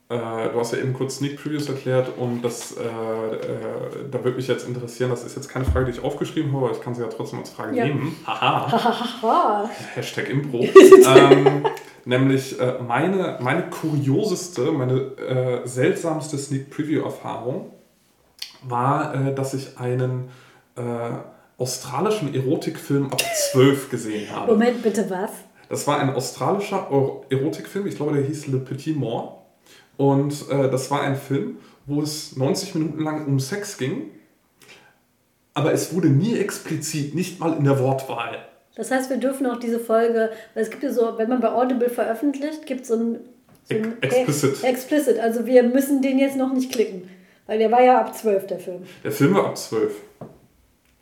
[0.09, 4.37] äh, du hast ja eben kurz Sneak Previews erklärt und das, äh, äh, da würde
[4.37, 6.95] mich jetzt interessieren, das ist jetzt keine Frage, die ich aufgeschrieben habe, aber ich kann
[6.95, 7.85] sie ja trotzdem als Frage ja.
[7.85, 8.15] nehmen.
[8.25, 9.69] Haha.
[9.95, 10.59] Hashtag Impro.
[11.15, 11.63] ähm,
[12.05, 17.71] nämlich äh, meine, meine kurioseste, meine seltsamste Sneak Preview-Erfahrung
[18.63, 20.29] war, dass ich einen
[21.59, 24.53] australischen Erotikfilm ab 12 gesehen habe.
[24.53, 25.31] Moment, bitte was?
[25.67, 26.87] Das war ein australischer
[27.29, 29.37] Erotikfilm, ich glaube, der hieß Le Petit Mort.
[29.97, 34.11] Und äh, das war ein Film, wo es 90 Minuten lang um Sex ging,
[35.53, 38.45] aber es wurde nie explizit, nicht mal in der Wortwahl.
[38.75, 41.51] Das heißt, wir dürfen auch diese Folge, weil es gibt ja so, wenn man bei
[41.51, 43.19] Audible veröffentlicht, gibt so ein,
[43.65, 44.63] so ein Explicit.
[44.63, 45.19] Explicit.
[45.19, 47.09] Also wir müssen den jetzt noch nicht klicken,
[47.45, 48.83] weil der war ja ab 12, der Film.
[49.03, 49.91] Der Film war ab 12.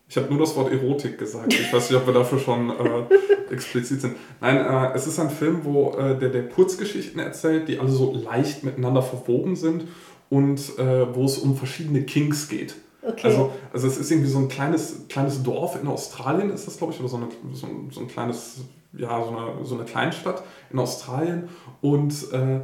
[0.09, 1.53] Ich habe nur das Wort Erotik gesagt.
[1.53, 4.15] Ich weiß nicht, ob wir dafür schon äh, explizit sind.
[4.39, 8.13] Nein, äh, es ist ein Film, wo äh, der, der Kurzgeschichten erzählt, die alle so
[8.13, 9.83] leicht miteinander verwoben sind
[10.29, 12.75] und äh, wo es um verschiedene Kings geht.
[13.01, 13.27] Okay.
[13.27, 16.93] Also, also es ist irgendwie so ein kleines, kleines Dorf in Australien, ist das, glaube
[16.93, 18.61] ich, oder so, eine, so, ein, so ein kleines,
[18.93, 20.41] ja, so eine, so eine Kleinstadt
[20.71, 21.49] in Australien.
[21.81, 22.61] Und äh,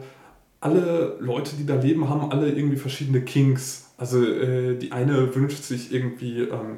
[0.62, 3.92] alle Leute, die da leben, haben alle irgendwie verschiedene Kings.
[3.98, 6.44] Also äh, die eine wünscht sich irgendwie...
[6.44, 6.78] Ähm,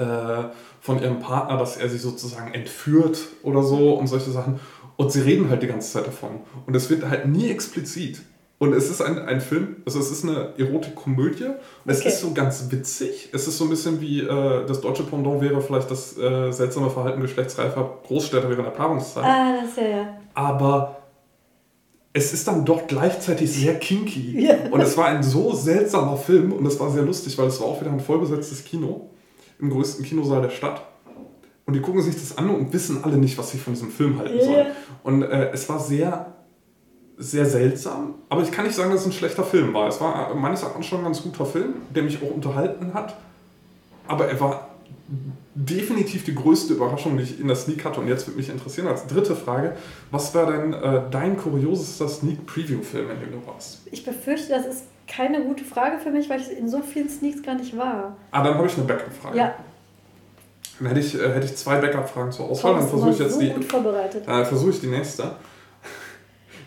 [0.00, 0.44] äh,
[0.80, 4.58] von ihrem Partner, dass er sie sozusagen entführt oder so und solche Sachen.
[4.96, 6.40] Und sie reden halt die ganze Zeit davon.
[6.66, 8.22] Und es wird halt nie explizit.
[8.58, 11.44] Und es ist ein, ein Film, also es ist eine Erotikkomödie.
[11.44, 12.08] Und es okay.
[12.08, 13.30] ist so ganz witzig.
[13.32, 16.90] Es ist so ein bisschen wie äh, das deutsche Pendant wäre vielleicht das äh, seltsame
[16.90, 19.24] Verhalten geschlechtsreifer Großstädter während der Paarungszeit.
[19.24, 20.20] Ah, das ja, ja.
[20.34, 20.98] Aber
[22.12, 24.46] es ist dann doch gleichzeitig sehr kinky.
[24.46, 24.56] Ja.
[24.70, 27.68] Und es war ein so seltsamer Film und es war sehr lustig, weil es war
[27.68, 29.10] auch wieder ein vollbesetztes Kino
[29.60, 30.82] im größten Kinosaal der Stadt.
[31.66, 34.18] Und die gucken sich das an und wissen alle nicht, was sie von diesem Film
[34.18, 34.44] halten yeah.
[34.44, 34.66] sollen.
[35.04, 36.34] Und äh, es war sehr,
[37.16, 39.86] sehr seltsam, aber ich kann nicht sagen, dass es ein schlechter Film war.
[39.86, 43.16] Es war meines Erachtens schon ein ganz guter Film, der mich auch unterhalten hat,
[44.08, 44.70] aber er war
[45.54, 48.00] definitiv die größte Überraschung, die ich in der Sneak hatte.
[48.00, 49.76] Und jetzt würde mich interessieren, als dritte Frage,
[50.10, 53.80] was war denn äh, dein kuriosester Sneak Preview-Film, in dem du warst?
[53.90, 57.42] Ich befürchte, das ist keine gute Frage für mich, weil ich in so vielen Sneaks
[57.42, 58.16] gar nicht war.
[58.30, 59.36] Ah, dann habe ich eine Backup-Frage.
[59.36, 59.54] Ja.
[60.78, 62.74] Dann hätte ich, äh, hätte ich zwei Backup-Fragen zur Auswahl.
[62.74, 63.50] Dann versuche ich jetzt so die.
[63.50, 64.22] Gut vorbereitet.
[64.26, 65.34] Dann versuche ich die nächste.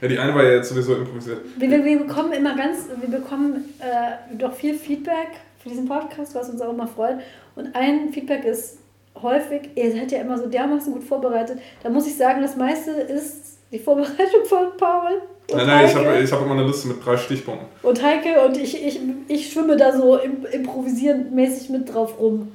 [0.01, 1.39] Ja, die eine war ja jetzt sowieso improvisiert.
[1.57, 5.29] Wir, wir, wir bekommen immer ganz, wir bekommen äh, doch viel Feedback
[5.59, 7.19] für diesen Podcast, was uns auch immer freut.
[7.55, 8.79] Und ein Feedback ist
[9.21, 11.59] häufig, ihr seid ja immer so dermaßen gut vorbereitet.
[11.81, 15.21] Da muss ich sagen, das meiste ist die Vorbereitung von Paul.
[15.51, 17.67] Nein, nein, ich habe ich hab immer eine Liste mit drei Stichpunkten.
[17.81, 22.51] Und Heike und ich, ich, ich schwimme da so improvisierend mäßig mit drauf rum.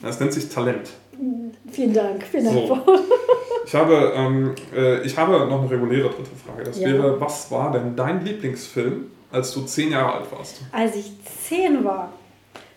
[0.00, 0.90] Das nennt sich Talent.
[1.70, 2.68] Vielen Dank, vielen Dank.
[2.68, 2.78] So.
[3.66, 6.64] Ich, habe, ähm, äh, ich habe noch eine reguläre dritte Frage.
[6.64, 6.88] Das ja.
[6.88, 10.62] wäre, was war denn dein Lieblingsfilm, als du zehn Jahre alt warst?
[10.72, 11.12] Als ich
[11.46, 12.10] zehn war,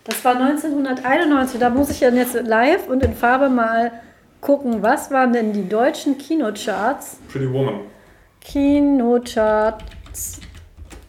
[0.04, 3.90] das war 1991, da muss ich dann jetzt live und in Farbe mal
[4.40, 7.16] gucken, was waren denn die deutschen Kinocharts?
[7.28, 7.80] Pretty Woman.
[8.44, 10.40] Kinocharts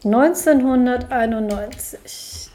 [0.04, 2.50] 1991.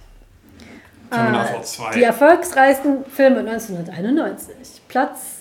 [1.09, 1.93] Terminator 2.
[1.93, 4.82] Die erfolgsreichsten Filme 1991.
[4.88, 5.39] Platz.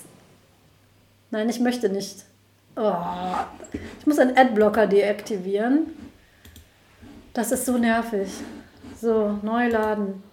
[1.31, 2.23] Nein, ich möchte nicht.
[2.75, 2.93] Oh,
[3.99, 5.87] ich muss einen Adblocker deaktivieren.
[7.33, 8.29] Das ist so nervig.
[8.99, 10.23] So, neu laden.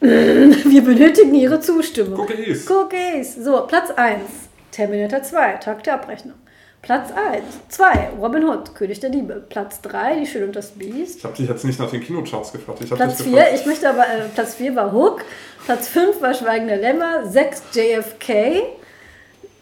[0.00, 2.20] Wir benötigen Ihre Zustimmung.
[2.20, 2.70] Cookies.
[2.70, 3.36] Cookies.
[3.36, 4.22] So, Platz 1.
[4.70, 6.36] Terminator 2, Tag der Abrechnung.
[6.82, 9.44] Platz 1, 2, Robin Hood, König der Diebe.
[9.48, 11.18] Platz 3, Die Schöne und das Biest.
[11.18, 12.80] Ich habe dich jetzt nicht nach den Kinocharts gefragt.
[12.82, 15.22] Ich Platz 4, ich möchte aber, äh, Platz 4 war Hook.
[15.66, 17.26] Platz 5 war Schweigende Lämmer.
[17.26, 18.62] 6 JFK.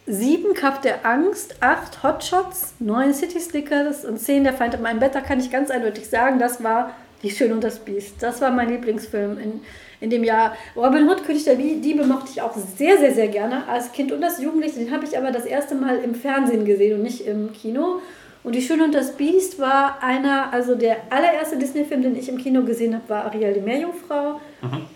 [0.07, 1.57] 7 Cup der Angst.
[1.61, 2.75] 8 Hotshots.
[2.79, 4.05] 9 City Slickers.
[4.05, 5.16] Und 10 Der Feind in meinem Bett.
[5.16, 6.93] Da kann ich ganz eindeutig sagen, das war
[7.23, 8.23] Die Schöne und das Biest.
[8.23, 9.61] Das war mein Lieblingsfilm in,
[10.01, 10.57] in dem Jahr.
[10.77, 14.23] Robin Hood, König der Diebe, mochte ich auch sehr, sehr, sehr gerne als Kind und
[14.23, 14.79] als Jugendliche.
[14.79, 18.01] Den habe ich aber das erste Mal im Fernsehen gesehen und nicht im Kino.
[18.45, 22.39] Und Die Schöne und das Biest war einer, also der allererste Disney-Film, den ich im
[22.39, 24.41] Kino gesehen habe, war Ariel die Meerjungfrau.
[24.62, 24.87] Mhm.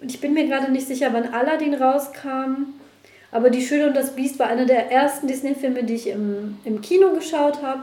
[0.00, 2.74] Und ich bin mir gerade nicht sicher, wann Aladdin rauskam.
[3.32, 6.80] Aber Die Schöne und das Biest war einer der ersten Disney-Filme, die ich im, im
[6.80, 7.82] Kino geschaut habe.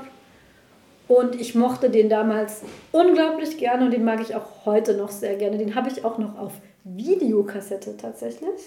[1.11, 2.61] Und ich mochte den damals
[2.93, 5.57] unglaublich gerne und den mag ich auch heute noch sehr gerne.
[5.57, 6.53] Den habe ich auch noch auf
[6.85, 8.61] Videokassette tatsächlich.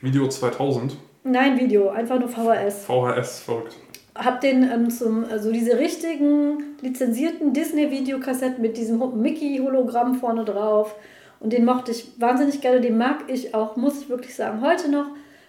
[0.00, 0.96] Video 2000?
[1.24, 2.84] Nein, Video, einfach nur VHS.
[2.84, 3.74] VHS, folgt.
[4.14, 10.94] Hab den ähm, zum, also diese richtigen lizenzierten Disney-Videokassetten mit diesem Mickey-Hologramm vorne drauf.
[11.40, 14.88] Und den mochte ich wahnsinnig gerne, den mag ich auch, muss ich wirklich sagen, heute
[14.88, 15.06] noch.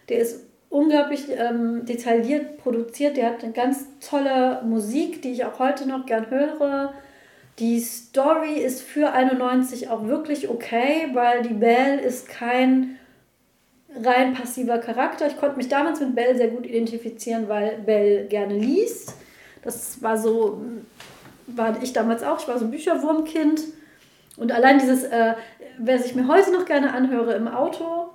[0.10, 3.18] Der ist unglaublich ähm, detailliert produziert.
[3.18, 6.94] Der hat eine ganz tolle Musik, die ich auch heute noch gern höre.
[7.60, 12.98] Die Story ist für 91 auch wirklich okay, weil die Belle ist kein
[14.04, 15.28] rein passiver Charakter.
[15.28, 19.14] Ich konnte mich damals mit Belle sehr gut identifizieren, weil Belle gerne liest.
[19.64, 20.62] Das war so,
[21.48, 22.40] war ich damals auch.
[22.40, 23.62] Ich war so ein Bücherwurmkind.
[24.38, 25.34] Und allein dieses, äh,
[25.80, 28.10] wer sich mir heute noch gerne anhöre im Auto,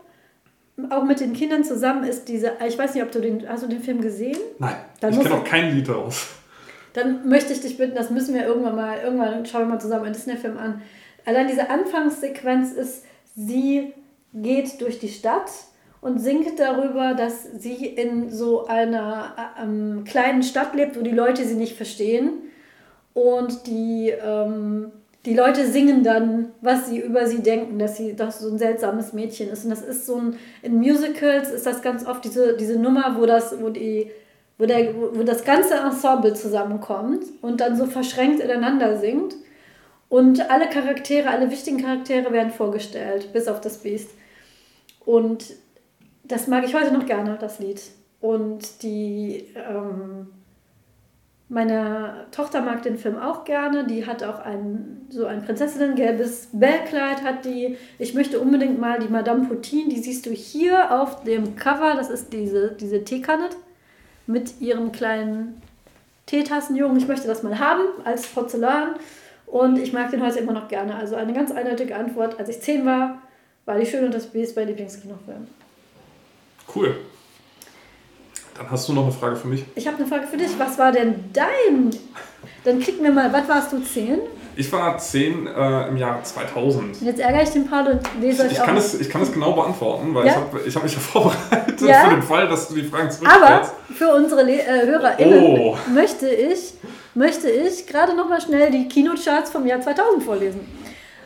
[0.91, 3.69] auch mit den Kindern zusammen ist diese, ich weiß nicht, ob du den, hast du
[3.69, 4.39] den Film gesehen?
[4.59, 6.29] Nein, Dann ich kenne auch kein Lied daraus.
[6.95, 10.05] Dann möchte ich dich bitten, das müssen wir irgendwann mal, irgendwann schauen wir mal zusammen
[10.05, 10.83] einen Disney-Film an.
[11.25, 13.05] Allein diese Anfangssequenz ist,
[13.35, 13.93] sie
[14.35, 15.51] geht durch die Stadt
[16.01, 21.45] und singt darüber, dass sie in so einer ähm, kleinen Stadt lebt, wo die Leute
[21.45, 22.33] sie nicht verstehen
[23.15, 24.91] und die ähm,
[25.25, 29.13] die Leute singen dann, was sie über sie denken, dass sie doch so ein seltsames
[29.13, 29.65] Mädchen ist.
[29.65, 33.27] Und das ist so ein, in Musicals ist das ganz oft diese, diese Nummer, wo
[33.27, 34.11] das, wo die,
[34.59, 39.37] wo, der, wo das ganze Ensemble zusammenkommt und dann so verschränkt ineinander singt.
[40.09, 44.11] Und alle Charaktere, alle wichtigen Charaktere werden vorgestellt, bis auf das Biest.
[45.05, 45.55] Und
[46.25, 47.81] das mag ich heute noch gerne, das Lied.
[48.21, 50.27] Und die, ähm,
[51.53, 53.87] meine Tochter mag den Film auch gerne.
[53.87, 57.77] Die hat auch ein, so ein Prinzessinnen-gelbes Bellkleid, hat die.
[57.99, 61.95] Ich möchte unbedingt mal die Madame Poutine, die siehst du hier auf dem Cover.
[61.95, 63.51] Das ist diese, diese Teekanne
[64.27, 65.61] mit ihrem kleinen
[66.25, 66.97] Teetassenjungen.
[66.97, 68.95] Ich möchte das mal haben als Porzellan.
[69.47, 70.95] Und ich mag den heute immer noch gerne.
[70.95, 72.39] Also eine ganz eindeutige Antwort.
[72.39, 73.21] Als ich zehn war,
[73.67, 75.47] war die Schön und das Biest bei Lieblingskinofilm.
[76.75, 76.97] Cool.
[78.57, 79.65] Dann hast du noch eine Frage für mich.
[79.75, 80.51] Ich habe eine Frage für dich.
[80.59, 81.91] Was war denn dein?
[82.65, 83.33] Dann klicken wir mal.
[83.33, 83.81] Was warst du?
[83.81, 84.21] 10?
[84.55, 87.01] Ich war 10 äh, im Jahr 2000.
[87.01, 88.67] Jetzt ärgere ich den Paul und lese euch ich auch.
[88.67, 90.33] Kann es, ich kann es genau beantworten, weil ja?
[90.33, 92.05] ich habe ich hab mich ja vorbereitet ja?
[92.05, 93.43] für den Fall, dass du die Fragen zurückstellst.
[93.43, 95.77] Aber für unsere Le äh, HörerInnen oh.
[95.95, 96.75] möchte ich
[97.15, 100.61] möchte ich gerade noch mal schnell die Kinocharts vom Jahr 2000 vorlesen.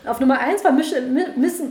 [0.06, 1.02] Auf Nummer 1 war Mission,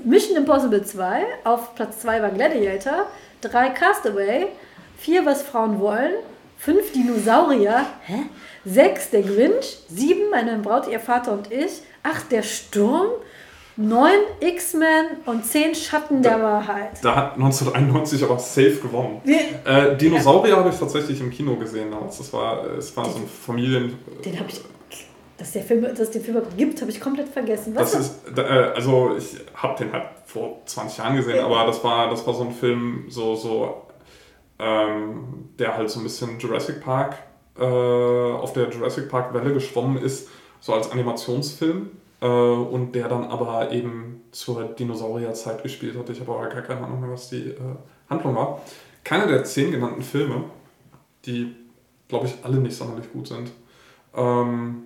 [0.04, 3.08] Mission Impossible 2, auf Platz 2 war Gladiator,
[3.42, 4.48] 3 Castaway,
[5.06, 6.14] 4 Was Frauen wollen,
[6.58, 8.24] 5 Dinosaurier, hä?
[8.66, 13.10] 6 Der Grinch, 7 Meine Braut, ihr Vater und ich, 8 Der Sturm,
[13.78, 17.04] 9 X-Men und 10 Schatten da, der Wahrheit.
[17.04, 19.22] Da hat 1991 aber safe gewonnen.
[19.66, 20.58] Äh, Dinosaurier ja.
[20.58, 22.20] habe ich tatsächlich im Kino gesehen damals.
[22.20, 23.98] Das war, es war so ein Familien...
[24.24, 24.62] Den habe ich
[25.38, 27.76] dass, der Film, dass es den Film gibt, habe ich komplett vergessen.
[27.76, 31.46] Was das ist, äh, also ich habe den halt vor 20 Jahren gesehen, ja.
[31.46, 33.85] aber das war, das war so ein Film, so, so
[34.60, 37.18] ähm, der halt so ein bisschen Jurassic Park,
[37.58, 40.30] äh, auf der Jurassic Park Welle geschwommen ist,
[40.60, 41.92] so als Animationsfilm.
[42.22, 46.10] Äh, und der dann aber eben zur Dinosaurierzeit gespielt hat.
[46.10, 47.60] Ich habe aber gar keine Ahnung mehr, was die äh,
[48.10, 48.62] Handlung war.
[49.04, 50.46] Keiner der zehn genannten Filme,
[51.26, 51.56] die,
[52.08, 53.52] glaube ich, alle nicht sonderlich gut sind.
[54.16, 54.84] Ähm,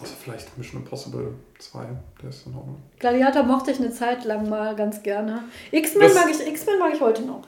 [0.00, 1.86] also vielleicht Mission Impossible 2,
[2.20, 2.82] der ist in Ordnung.
[2.98, 5.44] Gladiator mochte ich eine Zeit lang mal ganz gerne.
[5.70, 7.42] X-Men mag, ich, mag ich heute noch.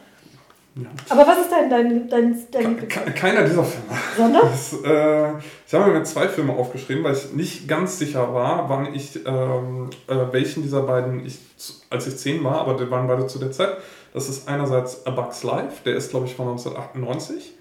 [0.76, 0.90] Ja.
[1.08, 3.98] Aber was ist dein, dein, dein, dein Keiner dieser Filme.
[4.14, 4.42] Sondern?
[4.42, 8.94] Das, äh, ich habe mir zwei Filme aufgeschrieben, weil ich nicht ganz sicher war, wann
[8.94, 11.38] ich, ähm, äh, welchen dieser beiden ich,
[11.88, 13.78] als ich zehn war, aber die waren beide zu der Zeit.
[14.12, 17.54] Das ist einerseits A Bug's Life, der ist glaube ich von 1998.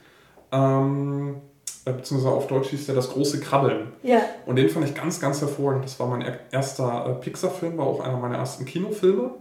[0.52, 1.38] Ähm,
[1.86, 3.94] äh, beziehungsweise auf Deutsch hieß der Das große Krabbeln.
[4.04, 4.20] Ja.
[4.46, 5.86] Und den fand ich ganz, ganz hervorragend.
[5.86, 9.32] Das war mein erster äh, Pixar-Film, war auch einer meiner ersten Kinofilme.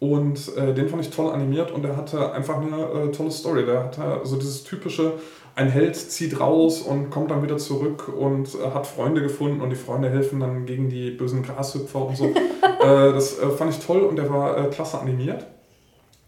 [0.00, 3.66] Und äh, den fand ich toll animiert und der hatte einfach eine äh, tolle Story.
[3.66, 5.12] Der hatte so dieses typische,
[5.54, 9.68] ein Held zieht raus und kommt dann wieder zurück und äh, hat Freunde gefunden und
[9.68, 12.32] die Freunde helfen dann gegen die bösen Grashüpfer und so.
[12.80, 15.44] Äh, das äh, fand ich toll und der war äh, klasse animiert.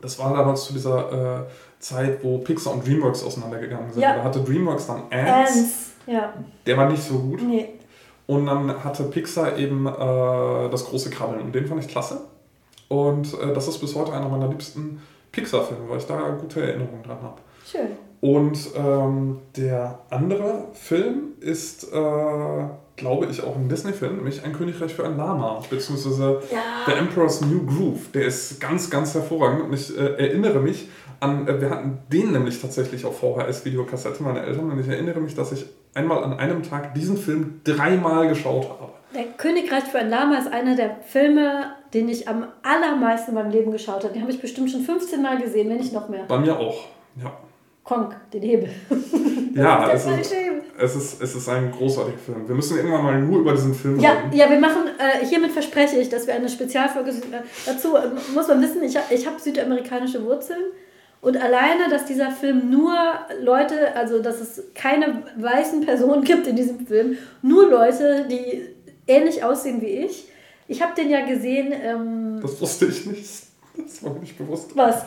[0.03, 1.47] Das war damals zu dieser
[1.79, 4.03] Zeit, wo Pixar und DreamWorks auseinandergegangen sind.
[4.03, 4.17] Ja.
[4.17, 5.57] Da hatte DreamWorks dann Ants.
[5.57, 5.91] Ants.
[6.07, 6.35] Ja.
[6.67, 7.41] Der war nicht so gut.
[7.41, 7.71] Nee.
[8.27, 12.21] Und dann hatte Pixar eben das große Krabbeln und den fand ich klasse.
[12.93, 15.01] Und äh, das ist bis heute einer meiner liebsten
[15.33, 17.41] Pixar-Filme, weil ich da gute Erinnerungen dran habe.
[17.67, 17.89] Schön.
[18.21, 22.65] Und ähm, der andere Film ist, äh,
[22.97, 26.59] glaube ich, auch ein Disney-Film, nämlich Ein Königreich für ein Lama, beziehungsweise ja.
[26.85, 28.13] The Emperor's New Groove.
[28.13, 30.87] Der ist ganz, ganz hervorragend und ich äh, erinnere mich
[31.19, 35.35] an, äh, wir hatten den nämlich tatsächlich auf VHS-Videokassette, meine Eltern, und ich erinnere mich,
[35.35, 35.65] dass ich
[35.95, 38.93] einmal an einem Tag diesen Film dreimal geschaut habe.
[39.15, 43.51] Der Königreich für ein Lama ist einer der Filme, den ich am allermeisten in meinem
[43.51, 44.13] Leben geschaut habe.
[44.13, 46.25] Den habe ich bestimmt schon 15 Mal gesehen, wenn nicht noch mehr.
[46.29, 46.87] Bei mir auch,
[47.23, 47.33] ja.
[47.85, 48.71] Konk, den Hebel.
[49.55, 50.33] ja, es ist,
[50.79, 52.47] es, ist, es ist ein großartiger Film.
[52.47, 54.33] Wir müssen irgendwann mal nur über diesen Film ja, reden.
[54.33, 58.47] Ja, wir machen, äh, hiermit verspreche ich, dass wir eine Spezialfolge äh, dazu, äh, muss
[58.47, 60.63] man wissen, ich, ich habe südamerikanische Wurzeln.
[61.21, 62.95] Und alleine, dass dieser Film nur
[63.41, 68.63] Leute, also dass es keine weißen Personen gibt in diesem Film, nur Leute, die
[69.07, 70.29] ähnlich aussehen wie ich.
[70.69, 71.73] Ich habe den ja gesehen.
[71.73, 73.43] Ähm, das wusste ich nicht.
[73.77, 74.77] Das war mir nicht bewusst.
[74.77, 75.05] Was?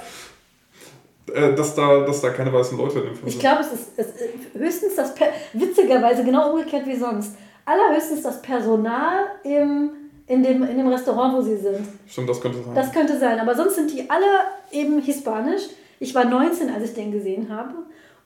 [1.34, 3.28] Äh, dass, da, dass da keine weißen Leute in dem Film sind.
[3.28, 7.36] Ich glaube, es ist, es ist höchstens das, per witzigerweise genau umgekehrt wie sonst.
[7.66, 9.90] Allerhöchstens das Personal im,
[10.28, 11.88] in, dem, in dem Restaurant, wo sie sind.
[12.08, 12.76] Stimmt, das könnte sein.
[12.76, 13.40] Das könnte sein.
[13.40, 14.26] Aber sonst sind die alle
[14.72, 15.64] eben hispanisch.
[16.00, 17.74] Ich war 19, als ich den gesehen habe.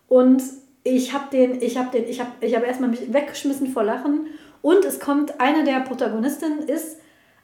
[0.10, 0.44] Und
[0.84, 4.28] ich habe den, ich habe den, ich habe ich hab erstmal mich weggeschmissen vor Lachen
[4.62, 6.98] und es kommt, eine der Protagonistinnen ist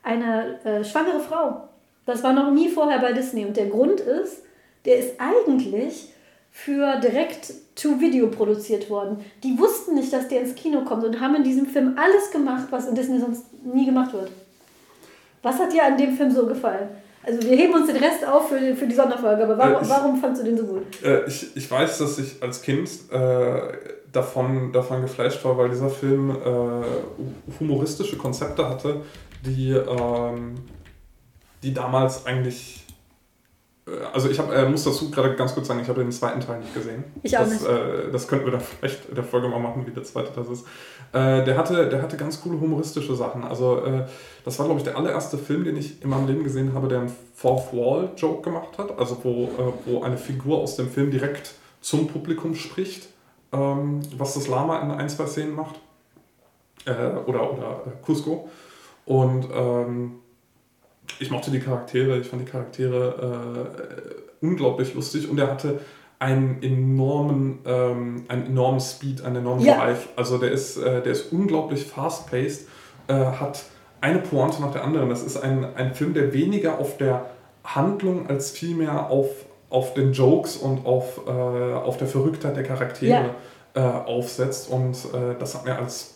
[0.03, 1.68] eine äh, schwangere Frau.
[2.05, 3.45] Das war noch nie vorher bei Disney.
[3.45, 4.43] Und der Grund ist,
[4.86, 6.09] der ist eigentlich
[6.51, 9.26] für Direct-to-Video produziert worden.
[9.43, 12.68] Die wussten nicht, dass der ins Kino kommt und haben in diesem Film alles gemacht,
[12.70, 14.30] was in Disney sonst nie gemacht wird.
[15.41, 16.88] Was hat dir an dem Film so gefallen?
[17.24, 19.89] Also wir heben uns den Rest auf für, für die Sonderfolge, aber warum, äh, ich,
[19.89, 20.84] warum fandst du den so gut?
[21.03, 23.59] Äh, ich, ich weiß, dass ich als Kind äh,
[24.16, 29.01] davon, davon geflasht war, weil dieser Film äh, humoristische Konzepte hatte,
[29.45, 30.55] die, ähm,
[31.63, 32.86] die damals eigentlich.
[33.88, 36.39] Äh, also ich hab, äh, muss dazu gerade ganz kurz sagen, ich habe den zweiten
[36.39, 37.03] Teil nicht gesehen.
[37.24, 37.66] Ich auch das, nicht.
[37.66, 40.45] Äh, das könnten wir dann vielleicht in der Folge mal machen, wie der zweite Teil
[40.51, 40.66] ist.
[41.11, 43.43] Äh, der, hatte, der hatte ganz coole humoristische Sachen.
[43.43, 44.05] Also äh,
[44.43, 46.99] das war, glaube ich, der allererste Film, den ich in meinem Leben gesehen habe, der
[46.99, 48.97] einen Fourth Wall Joke gemacht hat.
[48.97, 49.49] Also wo,
[49.86, 53.09] wo eine Figur aus dem Film direkt zum Publikum spricht
[53.56, 55.76] ähm, was das Lama in ein, zwei Szenen macht.
[56.86, 56.91] Äh,
[57.26, 58.49] oder oder äh, Cusco.
[59.06, 60.16] Und ähm,
[61.20, 63.72] ich mochte die Charaktere, ich fand die Charaktere
[64.41, 65.80] äh, unglaublich lustig und er hatte
[66.20, 69.76] einen enormen, ähm, einen enormen Speed, einen enormen ja.
[69.78, 70.10] Drive.
[70.16, 72.68] Also der ist, äh, der ist unglaublich fast-paced,
[73.08, 73.64] äh, hat
[74.01, 75.10] eine Pointe nach der anderen.
[75.10, 77.26] Das ist ein, ein Film, der weniger auf der
[77.64, 79.44] Handlung als vielmehr auf
[79.76, 83.32] auf den Jokes und auf, äh, auf der Verrücktheit der Charaktere
[83.73, 84.69] äh, aufsetzt.
[84.69, 86.13] Und äh, das hat mir als,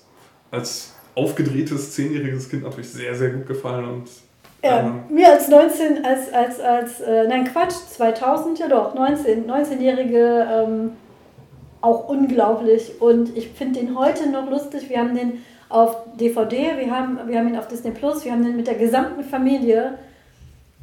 [0.49, 3.85] als aufgedrehtes zehnjähriges Kind natürlich sehr, sehr gut gefallen.
[3.85, 4.07] Und,
[4.63, 9.45] ja, ähm, mir als 19, als, als, als äh, nein Quatsch, 2000, ja doch, 19,
[9.45, 10.91] 19-jährige ähm,
[11.81, 13.01] auch unglaublich.
[13.01, 14.89] Und ich finde den heute noch lustig.
[14.89, 18.43] Wir haben den auf DVD, wir haben, wir haben ihn auf Disney Plus, wir haben
[18.43, 19.97] den mit der gesamten Familie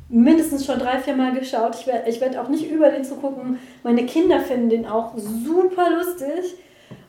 [0.08, 1.76] mindestens schon drei, vier Mal geschaut.
[1.78, 3.58] Ich werde ich werd auch nicht über den zu gucken.
[3.82, 6.54] Meine Kinder finden den auch super lustig.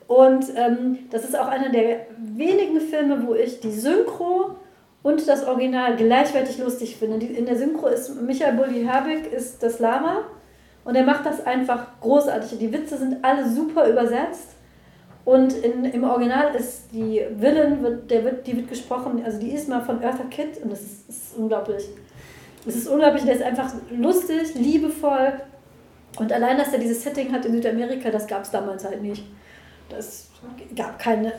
[0.07, 4.55] Und ähm, das ist auch einer der wenigen Filme, wo ich die Synchro
[5.03, 7.25] und das Original gleichwertig lustig finde.
[7.25, 10.19] In der Synchro ist Michael Bulli Herbig ist das Lama
[10.85, 12.57] und er macht das einfach großartig.
[12.57, 14.51] Die Witze sind alle super übersetzt.
[15.25, 19.51] Und in, im Original ist die Villain, wird, der wird, die wird gesprochen, also die
[19.51, 21.83] ist mal von Eartha Kitt und das ist, ist unglaublich.
[22.67, 25.33] Es ist unglaublich, der ist einfach lustig, liebevoll.
[26.19, 29.23] Und allein, dass er dieses Setting hat in Südamerika, das gab es damals halt nicht.
[29.89, 30.26] Das
[30.75, 31.31] gab keinen äh,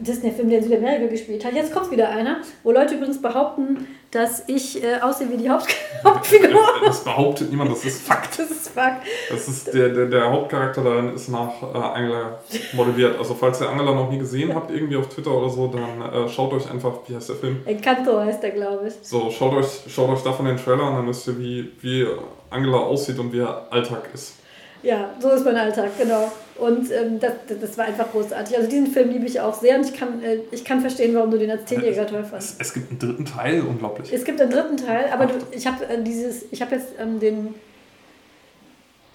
[0.00, 1.52] Disney-Film, der in Südamerika gespielt hat.
[1.52, 5.68] Jetzt kommt wieder einer, wo Leute übrigens behaupten, dass ich äh, aussehe wie die Haupt
[6.04, 6.60] Hauptfigur.
[6.84, 8.38] Das behauptet niemand, das ist Fakt.
[8.38, 9.06] Das ist Fakt.
[9.30, 12.40] Das ist der, der, der Hauptcharakter darin ist nach äh, Angela
[12.72, 13.18] modelliert.
[13.18, 16.28] Also falls ihr Angela noch nie gesehen habt, irgendwie auf Twitter oder so, dann äh,
[16.28, 17.60] schaut euch einfach, wie heißt der Film?
[17.66, 18.94] Encanto heißt der, glaube ich.
[19.02, 22.06] So, schaut euch, schaut euch davon den Trailer an, dann wisst ihr, wie, wie
[22.50, 24.39] Angela aussieht und wie ihr Alltag ist.
[24.82, 26.32] Ja, so ist mein Alltag, genau.
[26.56, 28.56] Und ähm, das, das war einfach großartig.
[28.56, 31.30] Also diesen Film liebe ich auch sehr und ich kann, äh, ich kann verstehen, warum
[31.30, 32.60] du den als Zehnjähriger toll fandest.
[32.60, 34.12] Es, gibt einen dritten Teil, unglaublich.
[34.12, 37.20] Es gibt einen dritten Teil, aber du, ich habe äh, dieses, ich habe jetzt ähm,
[37.20, 37.54] den,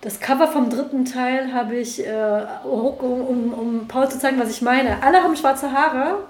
[0.02, 4.50] das Cover vom dritten Teil habe ich äh, hochgehoben, um, um Paul zu zeigen, was
[4.50, 5.02] ich meine.
[5.04, 6.26] Alle haben schwarze Haare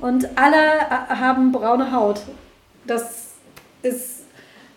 [0.00, 2.20] und alle äh, haben braune Haut.
[2.86, 3.32] Das
[3.82, 4.24] ist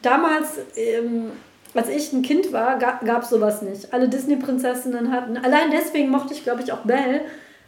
[0.01, 0.57] damals...
[0.75, 1.32] Ähm,
[1.74, 3.93] als ich ein Kind war, gab es sowas nicht.
[3.93, 5.38] Alle Disney-Prinzessinnen hatten.
[5.38, 7.22] Allein deswegen mochte ich, glaube ich, auch Belle.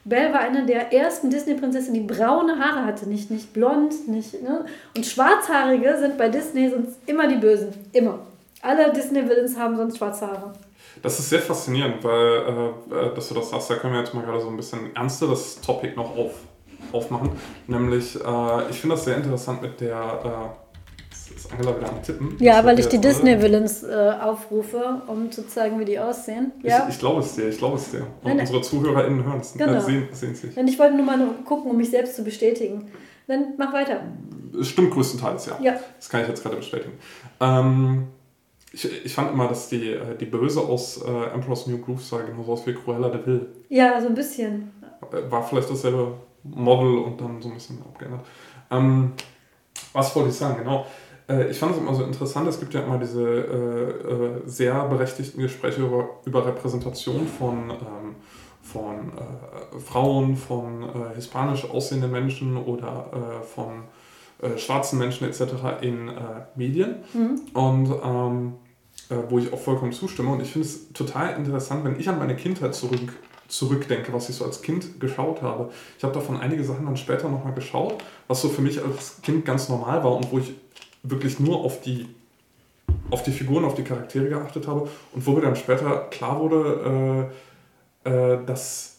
[0.04, 3.08] Belle war eine der ersten Disney-Prinzessinnen, die braune Haare hatte.
[3.08, 4.41] Nicht, nicht blond, nicht.
[4.41, 4.66] Ne?
[4.95, 7.70] Und Schwarzhaarige sind bei Disney sonst immer die Bösen.
[7.93, 8.20] Immer.
[8.64, 10.54] Alle Disney-Villains haben sonst schwarze Haare.
[11.02, 14.14] Das ist sehr faszinierend, weil, äh, äh, dass du das sagst, da können wir jetzt
[14.14, 16.34] mal gerade so ein bisschen ernsteres Topic noch auf,
[16.91, 17.32] aufmachen.
[17.68, 20.71] Nämlich, äh, ich finde das sehr interessant mit der äh,
[21.36, 22.36] ist Angela wieder am Tippen.
[22.40, 26.52] Ja, weil ich die Disney-Villains äh, aufrufe, um zu zeigen, wie die aussehen.
[26.64, 26.86] Ja?
[26.88, 28.02] Ich, ich glaube es dir, ich glaube es dir.
[28.02, 29.54] Und nein, unsere ZuhörerInnen hören es.
[29.54, 29.74] Genau.
[29.74, 30.58] Äh, sehen es nicht.
[30.58, 32.92] ich wollte nur mal gucken, um mich selbst zu bestätigen.
[33.28, 34.02] Dann mach weiter.
[34.62, 35.58] Stimmt größtenteils, ja.
[35.62, 35.80] ja.
[35.98, 36.94] Das kann ich jetzt gerade bestätigen.
[37.40, 38.08] Ähm,
[38.74, 42.22] ich, ich fand immer, dass die, äh, die Böse aus äh, Emperor's New Groove sah
[42.22, 43.48] genauso aus wie Cruella de Vil.
[43.70, 44.72] Ja, so ein bisschen.
[45.12, 46.14] Äh, war vielleicht dasselbe
[46.44, 48.26] Model und dann so ein bisschen abgeändert.
[48.70, 49.14] Ähm,
[49.94, 50.58] was wollte ich sagen?
[50.58, 50.86] Genau.
[51.28, 54.86] Äh, ich fand es immer so interessant, es gibt ja immer diese äh, äh, sehr
[54.86, 58.16] berechtigten Gespräche über, über Repräsentation von, ähm,
[58.62, 63.84] von äh, Frauen, von hispanisch aussehenden Menschen oder von
[64.58, 65.42] schwarzen Menschen etc.
[65.82, 66.10] in
[66.56, 66.96] Medien.
[67.14, 67.42] Mhm.
[67.54, 68.54] Und ähm,
[69.30, 70.32] wo ich auch vollkommen zustimme.
[70.32, 73.14] Und ich finde es total interessant, wenn ich an meine Kindheit zurück,
[73.50, 75.70] zurückdenke, was ich so als Kind geschaut habe.
[75.98, 77.96] Ich habe davon einige Sachen dann später nochmal geschaut,
[78.28, 80.54] was so für mich als Kind ganz normal war und wo ich
[81.04, 82.08] wirklich nur auf die,
[83.10, 87.32] auf die Figuren, auf die Charaktere geachtet habe und wo mir dann später klar wurde,
[88.06, 88.91] äh, äh, dass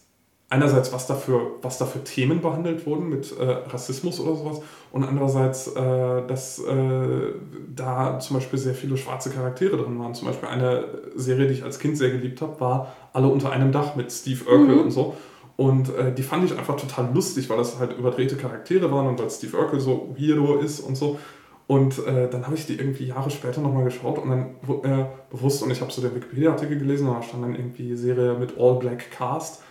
[0.52, 4.60] einerseits, was dafür, was da Themen behandelt wurden mit äh, Rassismus oder sowas
[4.92, 7.32] und andererseits, äh, dass äh,
[7.74, 10.14] da zum Beispiel sehr viele schwarze Charaktere drin waren.
[10.14, 10.84] Zum Beispiel eine
[11.14, 14.44] Serie, die ich als Kind sehr geliebt habe, war Alle unter einem Dach mit Steve
[14.44, 14.82] Urkel mhm.
[14.82, 15.16] und so.
[15.56, 19.18] Und äh, die fand ich einfach total lustig, weil das halt überdrehte Charaktere waren und
[19.18, 21.18] weil Steve Urkel so weirdo ist und so.
[21.66, 24.46] Und äh, dann habe ich die irgendwie Jahre später nochmal geschaut und dann
[24.82, 28.34] äh, bewusst, und ich habe so den Wikipedia-Artikel gelesen, und da stand dann irgendwie Serie
[28.34, 29.62] mit All Black Cast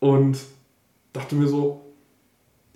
[0.00, 0.38] und
[1.12, 1.80] dachte mir so,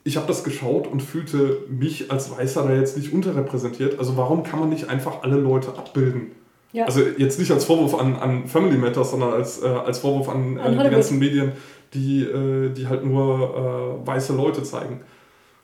[0.05, 3.99] ich habe das geschaut und fühlte mich als Weißer da jetzt nicht unterrepräsentiert.
[3.99, 6.33] Also warum kann man nicht einfach alle Leute abbilden?
[6.73, 6.87] Ja.
[6.87, 10.59] Also jetzt nicht als Vorwurf an, an Family Matters, sondern als, äh, als Vorwurf an,
[10.59, 11.53] an die ganzen Medien,
[11.95, 15.03] die, äh, die halt nur äh, weiße Leute zeigen.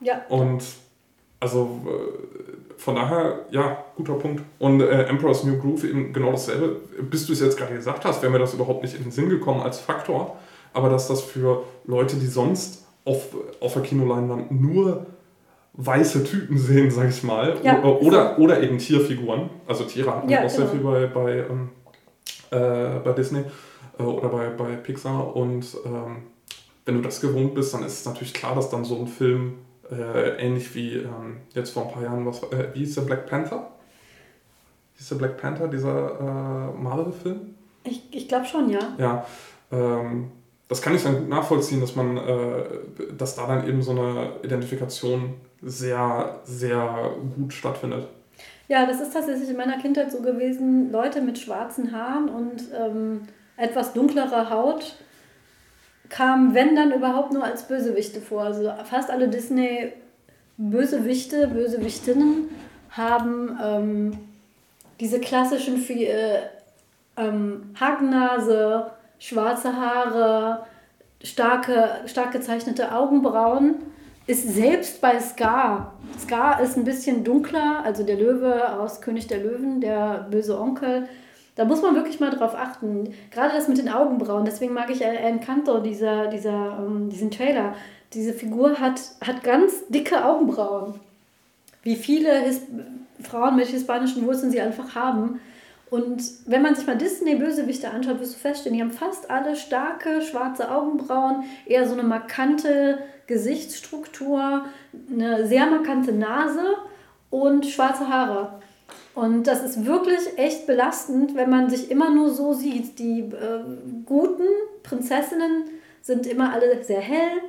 [0.01, 0.21] Ja.
[0.29, 0.63] Und
[1.41, 2.48] also äh,
[2.79, 4.43] von daher, ja, guter Punkt.
[4.59, 6.77] Und äh, Emperor's New Groove eben genau dasselbe.
[7.03, 9.29] Bis du es jetzt gerade gesagt hast, wäre mir das überhaupt nicht in den Sinn
[9.29, 10.37] gekommen als Faktor.
[10.73, 15.07] Aber dass das für Leute, die sonst auf, auf der Kinoleinwand nur
[15.73, 18.43] weiße Typen sehen, sag ich mal, ja, oder, so.
[18.43, 20.55] oder eben Tierfiguren, also Tiere hatten ja, auch genau.
[20.55, 21.71] sehr viel bei, bei, ähm,
[22.51, 23.43] äh, bei Disney
[23.99, 25.35] äh, oder bei, bei Pixar.
[25.35, 26.23] Und ähm,
[26.85, 29.55] wenn du das gewohnt bist, dann ist es natürlich klar, dass dann so ein Film
[29.91, 33.27] äh, ähnlich wie ähm, jetzt vor ein paar Jahren, was, äh, wie hieß der Black
[33.27, 33.71] Panther?
[34.97, 37.55] Hieß der Black Panther, dieser äh, Marvel-Film?
[37.85, 38.81] Ich, ich glaube schon, ja.
[38.99, 39.27] Ja.
[39.73, 40.31] Ähm,
[40.69, 42.65] das kann ich dann gut nachvollziehen, dass man, äh,
[43.17, 48.07] dass da dann eben so eine Identifikation sehr, sehr gut stattfindet.
[48.69, 50.93] Ja, das ist tatsächlich in meiner Kindheit so gewesen.
[50.93, 53.23] Leute mit schwarzen Haaren und ähm,
[53.57, 54.97] etwas dunklerer Haut
[56.09, 58.43] kamen, wenn dann überhaupt nur als Bösewichte vor.
[58.43, 62.49] Also fast alle Disney-Bösewichte, Bösewichtinnen
[62.91, 64.19] haben ähm,
[65.01, 66.39] diese klassischen äh,
[67.17, 70.65] ähm, Hakennase, schwarze Haare,
[71.23, 73.77] starke, stark gezeichnete Augenbrauen
[74.27, 75.95] ist selbst bei Scar.
[76.21, 81.09] Scar ist ein bisschen dunkler, also der Löwe aus König der Löwen, der böse Onkel.
[81.59, 83.13] Da muss man wirklich mal drauf achten.
[83.33, 84.45] Gerade das mit den Augenbrauen.
[84.45, 87.75] Deswegen mag ich Encanto, dieser, dieser, um, ähm, diesen Trailer.
[88.15, 90.95] Diese Figur hat, hat ganz dicke Augenbrauen.
[91.83, 92.61] Wie viele His
[93.21, 95.41] Frauen mit hispanischen Wurzeln sie einfach haben.
[95.91, 100.23] Und wenn man sich mal Disney-Bösewichte anschaut, wirst du feststellen, die haben fast alle starke
[100.23, 104.65] schwarze Augenbrauen, eher so eine markante Gesichtsstruktur,
[105.11, 106.77] eine sehr markante Nase
[107.31, 108.61] und schwarze Haare.
[109.19, 113.01] Und das ist wirklich echt belastend, wenn man sich immer nur so sieht.
[113.01, 113.65] Die äh,
[114.07, 114.47] guten
[114.85, 115.65] Prinzessinnen
[116.03, 117.43] sind immer alle sehr hell,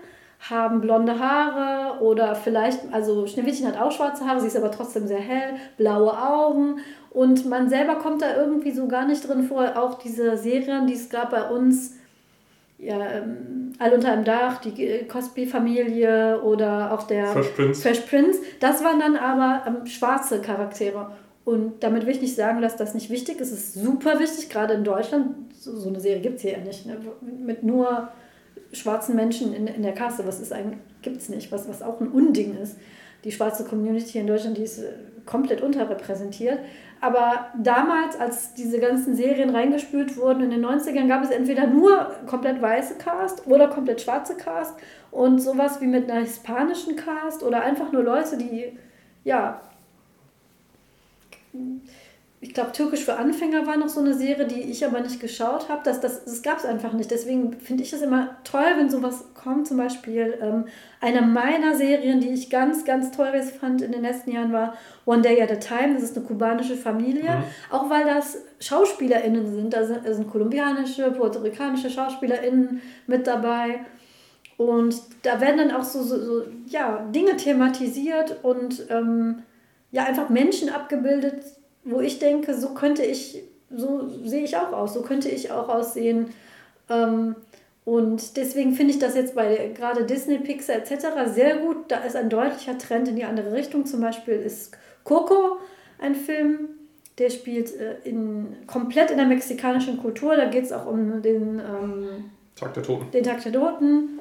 [0.50, 5.06] haben blonde Haare oder vielleicht, also Schneewittchen hat auch schwarze Haare, sie ist aber trotzdem
[5.06, 6.80] sehr hell, blaue Augen
[7.12, 9.74] und man selber kommt da irgendwie so gar nicht drin vor.
[9.76, 11.98] Auch diese Serien, die es gab bei uns,
[12.80, 17.82] ja, ähm, All unter einem Dach, die Cosby-Familie oder auch der Fresh Prince.
[17.84, 21.12] Fresh Prince, das waren dann aber ähm, schwarze Charaktere.
[21.50, 23.52] Und damit will ich nicht sagen, dass das nicht wichtig ist.
[23.52, 25.52] Es ist super wichtig, gerade in Deutschland.
[25.56, 26.86] So, so eine Serie gibt es hier ja nicht.
[26.86, 26.98] Ne?
[27.22, 28.10] Mit nur
[28.72, 30.28] schwarzen Menschen in, in der Kasse.
[30.28, 32.78] Was ist eigentlich, gibt es nicht, was, was auch ein Unding ist.
[33.24, 34.92] Die schwarze Community in Deutschland, die ist äh,
[35.26, 36.60] komplett unterrepräsentiert.
[37.02, 42.12] Aber damals, als diese ganzen Serien reingespült wurden in den 90ern, gab es entweder nur
[42.28, 44.76] komplett weiße Cast oder komplett schwarze Cast
[45.10, 48.78] und sowas wie mit einer hispanischen Cast oder einfach nur Leute, die,
[49.24, 49.62] ja,
[52.42, 55.68] ich glaube, Türkisch für Anfänger war noch so eine Serie, die ich aber nicht geschaut
[55.68, 55.82] habe.
[55.84, 57.12] Das, das, das gab es einfach nicht.
[57.12, 59.68] Deswegen finde ich es immer toll, wenn sowas kommt.
[59.68, 60.66] Zum Beispiel ähm,
[61.02, 64.76] eine meiner Serien, die ich ganz, ganz toll fand in den letzten Jahren, war
[65.06, 65.96] One Day at a Time.
[65.96, 67.30] Das ist eine kubanische Familie.
[67.30, 67.44] Mhm.
[67.72, 69.74] Auch weil das SchauspielerInnen sind.
[69.74, 73.82] Da sind, da sind kolumbianische, puerto-ricanische SchauspielerInnen mit dabei.
[74.56, 79.44] Und da werden dann auch so, so, so ja, Dinge thematisiert und ähm,
[79.92, 81.44] ja, einfach Menschen abgebildet,
[81.84, 85.70] wo ich denke, so könnte ich, so sehe ich auch aus, so könnte ich auch
[85.70, 86.34] aussehen.
[86.90, 87.36] Ähm,
[87.86, 91.08] und deswegen finde ich das jetzt bei gerade Disney, Pixar etc.
[91.34, 91.86] sehr gut.
[91.88, 93.86] Da ist ein deutlicher Trend in die andere Richtung.
[93.86, 95.58] Zum Beispiel ist Coco
[95.98, 96.70] ein Film,
[97.18, 100.36] der spielt äh, in, komplett in der mexikanischen Kultur.
[100.36, 103.10] Da geht es auch um den ähm, Tag der Toten.
[103.12, 104.20] Den Tag der Toten.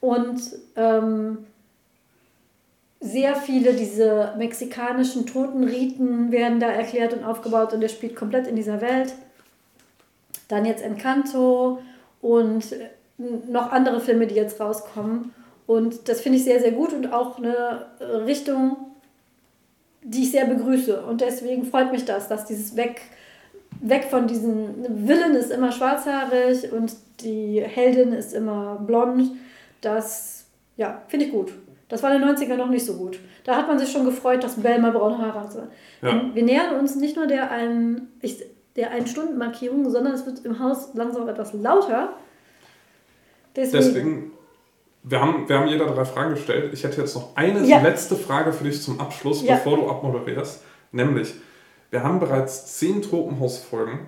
[0.00, 0.40] Und
[0.76, 1.46] ähm,
[3.00, 8.56] sehr viele diese mexikanischen Totenriten werden da erklärt und aufgebaut und der spielt komplett in
[8.56, 9.14] dieser Welt.
[10.48, 11.78] Dann jetzt Encanto
[12.20, 12.64] und
[13.48, 15.32] noch andere Filme, die jetzt rauskommen.
[15.66, 17.86] Und das finde ich sehr, sehr gut und auch eine
[18.26, 18.76] Richtung,
[20.02, 21.02] die ich sehr begrüße.
[21.02, 23.00] Und deswegen freut mich das, dass dieses Weg,
[23.80, 29.32] weg von diesen Villen ist immer schwarzhaarig und die Heldin ist immer blond.
[29.80, 30.44] Das,
[30.76, 31.52] ja, finde ich gut.
[31.90, 33.18] Das war in den 90ern noch nicht so gut.
[33.44, 35.68] Da hat man sich schon gefreut, dass Bell mal braune Haare hatte.
[36.00, 36.30] Ja.
[36.32, 38.42] Wir nähern uns nicht nur der einen, ich,
[38.76, 42.14] der einen Stundenmarkierung, sondern es wird im Haus langsam etwas lauter.
[43.56, 44.32] Deswegen, Deswegen
[45.02, 46.72] wir, haben, wir haben jeder drei Fragen gestellt.
[46.72, 47.80] Ich hätte jetzt noch eine ja.
[47.80, 49.56] letzte Frage für dich zum Abschluss, ja.
[49.56, 50.62] bevor du abmoderierst.
[50.92, 51.34] Nämlich,
[51.90, 54.06] wir haben bereits zehn Tropenhaus-Folgen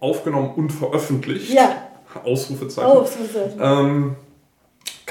[0.00, 1.54] aufgenommen und veröffentlicht.
[2.24, 2.88] Ausrufezeichen.
[2.88, 3.60] Ausrufezeichen.
[3.60, 4.16] Ähm,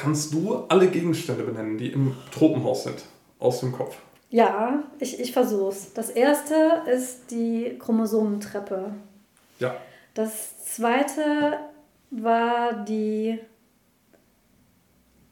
[0.04, 3.06] Kannst du alle Gegenstände benennen, die im Tropenhaus sind,
[3.40, 3.96] aus dem Kopf?
[4.30, 5.94] Ja, ich, ich versuch's.
[5.94, 8.92] Das erste ist die Chromosomentreppe.
[9.60, 9.78] Ja.
[10.14, 11.58] Das zweite
[12.12, 13.40] war die.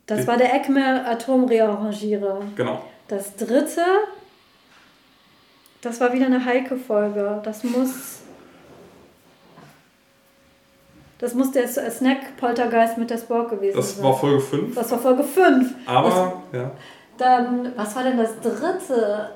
[0.05, 0.28] Das die.
[0.28, 2.41] war der ECME Atomrearrangierer.
[2.55, 2.82] Genau.
[3.09, 3.84] Das dritte,
[5.82, 7.41] das war wieder eine Heike-Folge.
[7.43, 8.20] Das muss
[11.22, 14.03] das muss der Snack-Poltergeist mit der Spork gewesen das sein.
[14.03, 14.76] Das war Folge 5.
[14.76, 15.69] Das war Folge 5.
[15.86, 16.09] Aber,
[16.51, 16.72] das, ja.
[17.19, 19.30] Dann, was war denn das dritte?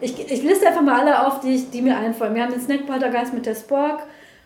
[0.00, 2.34] Ich, ich liste einfach mal alle auf, die, die mir einfallen.
[2.34, 4.04] Wir haben den Snack-Poltergeist mit der Spork.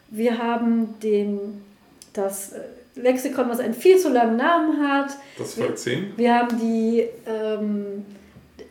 [0.09, 1.65] Wir haben den,
[2.13, 2.61] das äh,
[2.97, 5.17] Lexikon, was einen viel zu langen Namen hat.
[5.39, 6.03] Das ist Folge 10.
[6.17, 8.05] Wir, wir haben die ähm,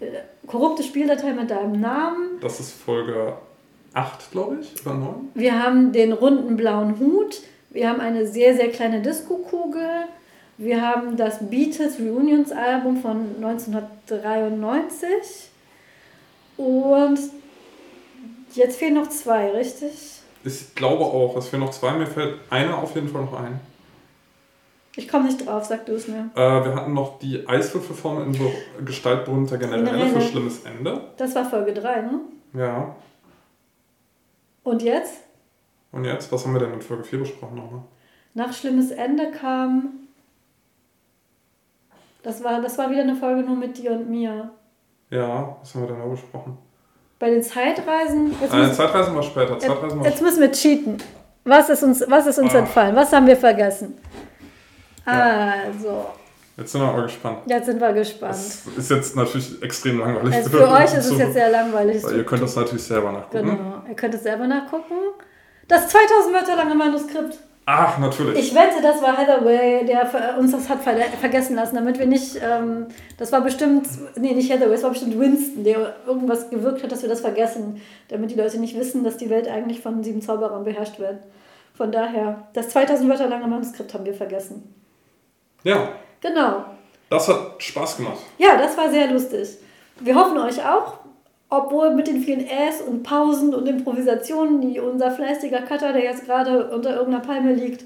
[0.02, 2.40] äh, korrupte Spieldatei mit deinem Namen.
[2.42, 3.38] Das ist Folge
[3.94, 5.30] acht, glaube ich, oder neun.
[5.34, 7.42] Wir haben den runden blauen Hut.
[7.70, 10.06] Wir haben eine sehr, sehr kleine Disco-Kugel.
[10.58, 15.50] Wir haben das Beatles Reunions Album von 1993.
[16.58, 17.20] Und
[18.54, 20.20] jetzt fehlen noch zwei, richtig?
[20.44, 21.38] Ich glaube auch.
[21.38, 21.94] Es fehlen noch zwei.
[21.94, 23.62] Mir fällt einer auf jeden Fall noch ein.
[24.96, 26.30] Ich komme nicht drauf, sag du es mir.
[26.36, 28.52] Äh, wir hatten noch die Eiswürfelform in Be
[28.84, 31.00] Gestalt berühmter Generäle für schlimmes Ende.
[31.16, 32.20] Das war Folge 3, ne?
[32.54, 32.96] Ja.
[34.70, 35.24] Und jetzt?
[35.92, 36.32] Und jetzt?
[36.32, 37.82] Was haben wir denn in Folge 4 besprochen nochmal?
[38.36, 40.08] Nach schlimmes Ende kam.
[42.22, 44.52] Das war, das war wieder eine Folge nur mit dir und mir.
[45.10, 46.56] Ja, was haben wir denn da besprochen?
[47.18, 48.36] Bei den Zeitreisen.
[48.40, 49.58] Jetzt äh, Zeitreisen war später.
[49.58, 50.98] Zeitreisen war jetzt müssen wir cheaten.
[51.46, 52.60] Was ist uns, was ist uns ah.
[52.60, 52.96] entfallen?
[52.96, 53.98] Was haben wir vergessen?
[55.08, 55.54] Ja.
[55.66, 56.06] Also.
[56.60, 57.38] Jetzt sind wir mal gespannt.
[57.46, 58.34] Jetzt sind wir gespannt.
[58.34, 60.36] Das ist jetzt natürlich extrem langweilig.
[60.36, 62.04] Also für euch ist es jetzt sehr langweilig.
[62.04, 63.46] Weil ihr könnt das natürlich selber nachgucken.
[63.46, 64.94] Genau, ihr könnt es selber nachgucken.
[65.70, 67.40] Das 2000 Wörter lange Manuskript.
[67.66, 68.40] Ach, natürlich.
[68.40, 72.40] Ich wette, das war Hathaway, der uns das hat vergessen lassen, damit wir nicht.
[72.44, 72.88] Ähm,
[73.18, 73.88] das war bestimmt.
[74.18, 77.80] Nee, nicht Hathaway, es war bestimmt Winston, der irgendwas gewirkt hat, dass wir das vergessen.
[78.10, 81.20] Damit die Leute nicht wissen, dass die Welt eigentlich von sieben Zauberern beherrscht wird.
[81.76, 84.74] Von daher, das 2000 Wörter lange Manuskript haben wir vergessen.
[85.64, 85.90] Ja.
[86.22, 86.66] Genau.
[87.10, 88.20] Das hat Spaß gemacht.
[88.38, 89.58] Ja, das war sehr lustig.
[90.00, 91.00] Wir hoffen euch auch,
[91.50, 96.26] obwohl mit den vielen Äs und Pausen und Improvisationen, die unser fleißiger Cutter, der jetzt
[96.26, 97.86] gerade unter irgendeiner Palme liegt,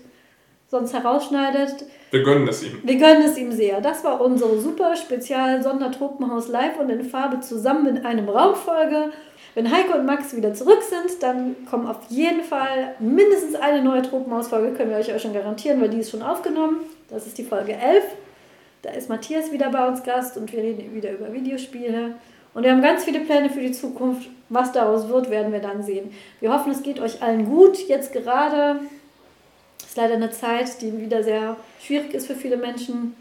[0.68, 1.86] sonst herausschneidet.
[2.12, 2.82] Wir gönnen es ihm.
[2.84, 3.80] Wir gönnen es ihm sehr.
[3.80, 9.12] Das war unsere super Spezial Sondertropenhaus live und in Farbe zusammen in einem Raumfolge.
[9.56, 14.02] Wenn Heiko und Max wieder zurück sind, dann kommen auf jeden Fall mindestens eine neue
[14.02, 16.78] Tropenhausfolge, können wir euch auch schon garantieren, weil die ist schon aufgenommen.
[17.10, 18.04] Das ist die Folge 11.
[18.84, 22.14] Da ist Matthias wieder bei uns Gast und wir reden wieder über Videospiele.
[22.54, 24.28] Und wir haben ganz viele Pläne für die Zukunft.
[24.50, 26.12] Was daraus wird, werden wir dann sehen.
[26.42, 27.78] Wir hoffen, es geht euch allen gut.
[27.88, 28.82] Jetzt gerade
[29.80, 33.16] ist leider eine Zeit, die wieder sehr schwierig ist für viele Menschen.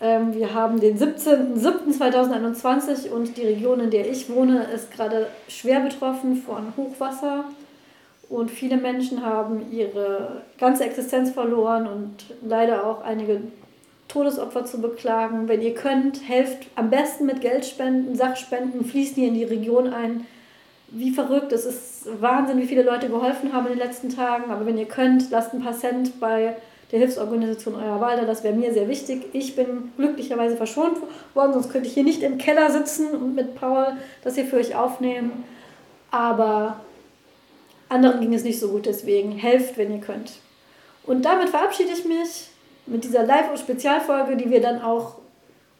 [0.00, 5.80] Ähm, wir haben den 17.07.2021 und die Region, in der ich wohne, ist gerade schwer
[5.80, 7.44] betroffen von Hochwasser.
[8.30, 13.42] Und viele Menschen haben ihre ganze Existenz verloren und leider auch einige
[14.10, 15.48] Todesopfer zu beklagen.
[15.48, 20.26] Wenn ihr könnt, helft am besten mit Geldspenden, Sachspenden, fließt die in die Region ein.
[20.88, 24.50] Wie verrückt, es ist Wahnsinn, wie viele Leute geholfen haben in den letzten Tagen.
[24.50, 26.56] Aber wenn ihr könnt, lasst ein paar Cent bei
[26.90, 29.26] der Hilfsorganisation Euer Walder, das wäre mir sehr wichtig.
[29.32, 30.96] Ich bin glücklicherweise verschont
[31.34, 33.92] worden, sonst könnte ich hier nicht im Keller sitzen und mit Paul
[34.24, 35.44] das hier für euch aufnehmen.
[36.10, 36.80] Aber
[37.88, 40.32] Anderen ging es nicht so gut, deswegen helft, wenn ihr könnt.
[41.04, 42.49] Und damit verabschiede ich mich
[42.86, 45.16] mit dieser Live-Spezialfolge, die wir dann auch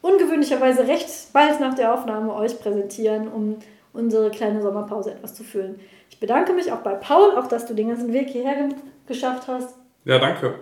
[0.03, 3.59] ungewöhnlicherweise recht bald nach der Aufnahme euch präsentieren, um
[3.93, 5.81] unsere kleine Sommerpause etwas zu füllen.
[6.09, 8.69] Ich bedanke mich auch bei Paul, auch dass du den ganzen Weg hierher
[9.07, 9.75] geschafft hast.
[10.05, 10.55] Ja, danke.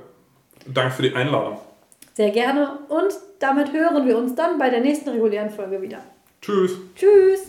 [0.66, 1.58] Danke für die Einladung.
[2.14, 5.98] Sehr gerne und damit hören wir uns dann bei der nächsten regulären Folge wieder.
[6.40, 6.72] Tschüss.
[6.96, 7.46] Tschüss.